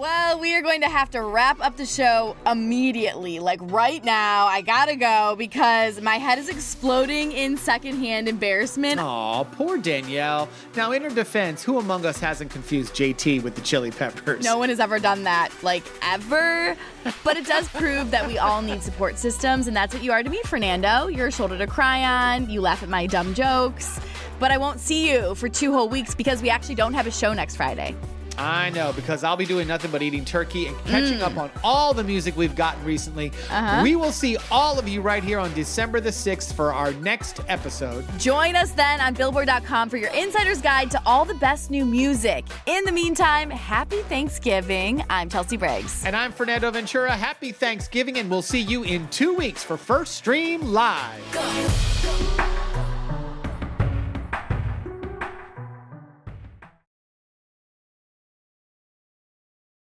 Well, 0.00 0.40
we 0.40 0.54
are 0.54 0.62
going 0.62 0.80
to 0.80 0.88
have 0.88 1.10
to 1.10 1.20
wrap 1.20 1.60
up 1.60 1.76
the 1.76 1.84
show 1.84 2.34
immediately. 2.46 3.38
Like 3.38 3.60
right 3.64 4.02
now, 4.02 4.46
I 4.46 4.62
gotta 4.62 4.96
go 4.96 5.34
because 5.36 6.00
my 6.00 6.14
head 6.14 6.38
is 6.38 6.48
exploding 6.48 7.32
in 7.32 7.58
secondhand 7.58 8.26
embarrassment. 8.26 8.98
Aw, 8.98 9.44
poor 9.44 9.76
Danielle. 9.76 10.48
Now, 10.74 10.92
in 10.92 11.02
her 11.02 11.10
defense, 11.10 11.62
who 11.62 11.78
among 11.78 12.06
us 12.06 12.18
hasn't 12.18 12.50
confused 12.50 12.94
JT 12.94 13.42
with 13.42 13.56
the 13.56 13.60
chili 13.60 13.90
peppers? 13.90 14.42
No 14.42 14.56
one 14.56 14.70
has 14.70 14.80
ever 14.80 14.98
done 14.98 15.24
that, 15.24 15.50
like 15.62 15.84
ever. 16.00 16.78
But 17.22 17.36
it 17.36 17.44
does 17.44 17.68
prove 17.68 18.10
that 18.10 18.26
we 18.26 18.38
all 18.38 18.62
need 18.62 18.82
support 18.82 19.18
systems, 19.18 19.66
and 19.66 19.76
that's 19.76 19.92
what 19.92 20.02
you 20.02 20.12
are 20.12 20.22
to 20.22 20.30
me, 20.30 20.40
Fernando. 20.46 21.08
You're 21.08 21.26
a 21.26 21.30
shoulder 21.30 21.58
to 21.58 21.66
cry 21.66 22.04
on. 22.04 22.48
You 22.48 22.62
laugh 22.62 22.82
at 22.82 22.88
my 22.88 23.06
dumb 23.06 23.34
jokes. 23.34 24.00
But 24.38 24.50
I 24.50 24.56
won't 24.56 24.80
see 24.80 25.12
you 25.12 25.34
for 25.34 25.50
two 25.50 25.74
whole 25.74 25.90
weeks 25.90 26.14
because 26.14 26.40
we 26.40 26.48
actually 26.48 26.76
don't 26.76 26.94
have 26.94 27.06
a 27.06 27.10
show 27.10 27.34
next 27.34 27.56
Friday. 27.56 27.94
I 28.40 28.70
know, 28.70 28.92
because 28.94 29.22
I'll 29.22 29.36
be 29.36 29.44
doing 29.44 29.68
nothing 29.68 29.90
but 29.90 30.00
eating 30.02 30.24
turkey 30.24 30.66
and 30.66 30.76
catching 30.86 31.18
Mm. 31.18 31.22
up 31.22 31.36
on 31.36 31.50
all 31.62 31.92
the 31.92 32.02
music 32.02 32.36
we've 32.36 32.56
gotten 32.56 32.82
recently. 32.84 33.32
Uh-huh. 33.50 33.80
We 33.82 33.96
will 33.96 34.12
see 34.12 34.36
all 34.50 34.78
of 34.78 34.88
you 34.88 35.02
right 35.02 35.22
here 35.22 35.38
on 35.38 35.52
December 35.54 36.00
the 36.00 36.10
6th 36.12 36.54
for 36.54 36.72
our 36.72 36.92
next 36.94 37.40
episode. 37.48 38.04
Join 38.18 38.56
us 38.56 38.70
then 38.70 39.00
on 39.00 39.12
Billboard.com 39.14 39.90
for 39.90 39.98
your 39.98 40.10
insider's 40.12 40.60
guide 40.62 40.90
to 40.92 41.02
all 41.04 41.24
the 41.26 41.34
best 41.34 41.70
new 41.70 41.84
music. 41.84 42.46
In 42.66 42.84
the 42.84 42.92
meantime, 42.92 43.50
happy 43.50 44.00
Thanksgiving. 44.02 45.04
I'm 45.10 45.28
Chelsea 45.28 45.56
Briggs. 45.58 46.02
And 46.06 46.16
I'm 46.16 46.32
Fernando 46.32 46.70
Ventura. 46.70 47.10
Happy 47.12 47.52
Thanksgiving, 47.52 48.16
and 48.18 48.30
we'll 48.30 48.40
see 48.42 48.60
you 48.60 48.84
in 48.84 49.06
two 49.08 49.34
weeks 49.34 49.62
for 49.62 49.76
First 49.76 50.14
Stream 50.14 50.62
Live. 50.62 51.20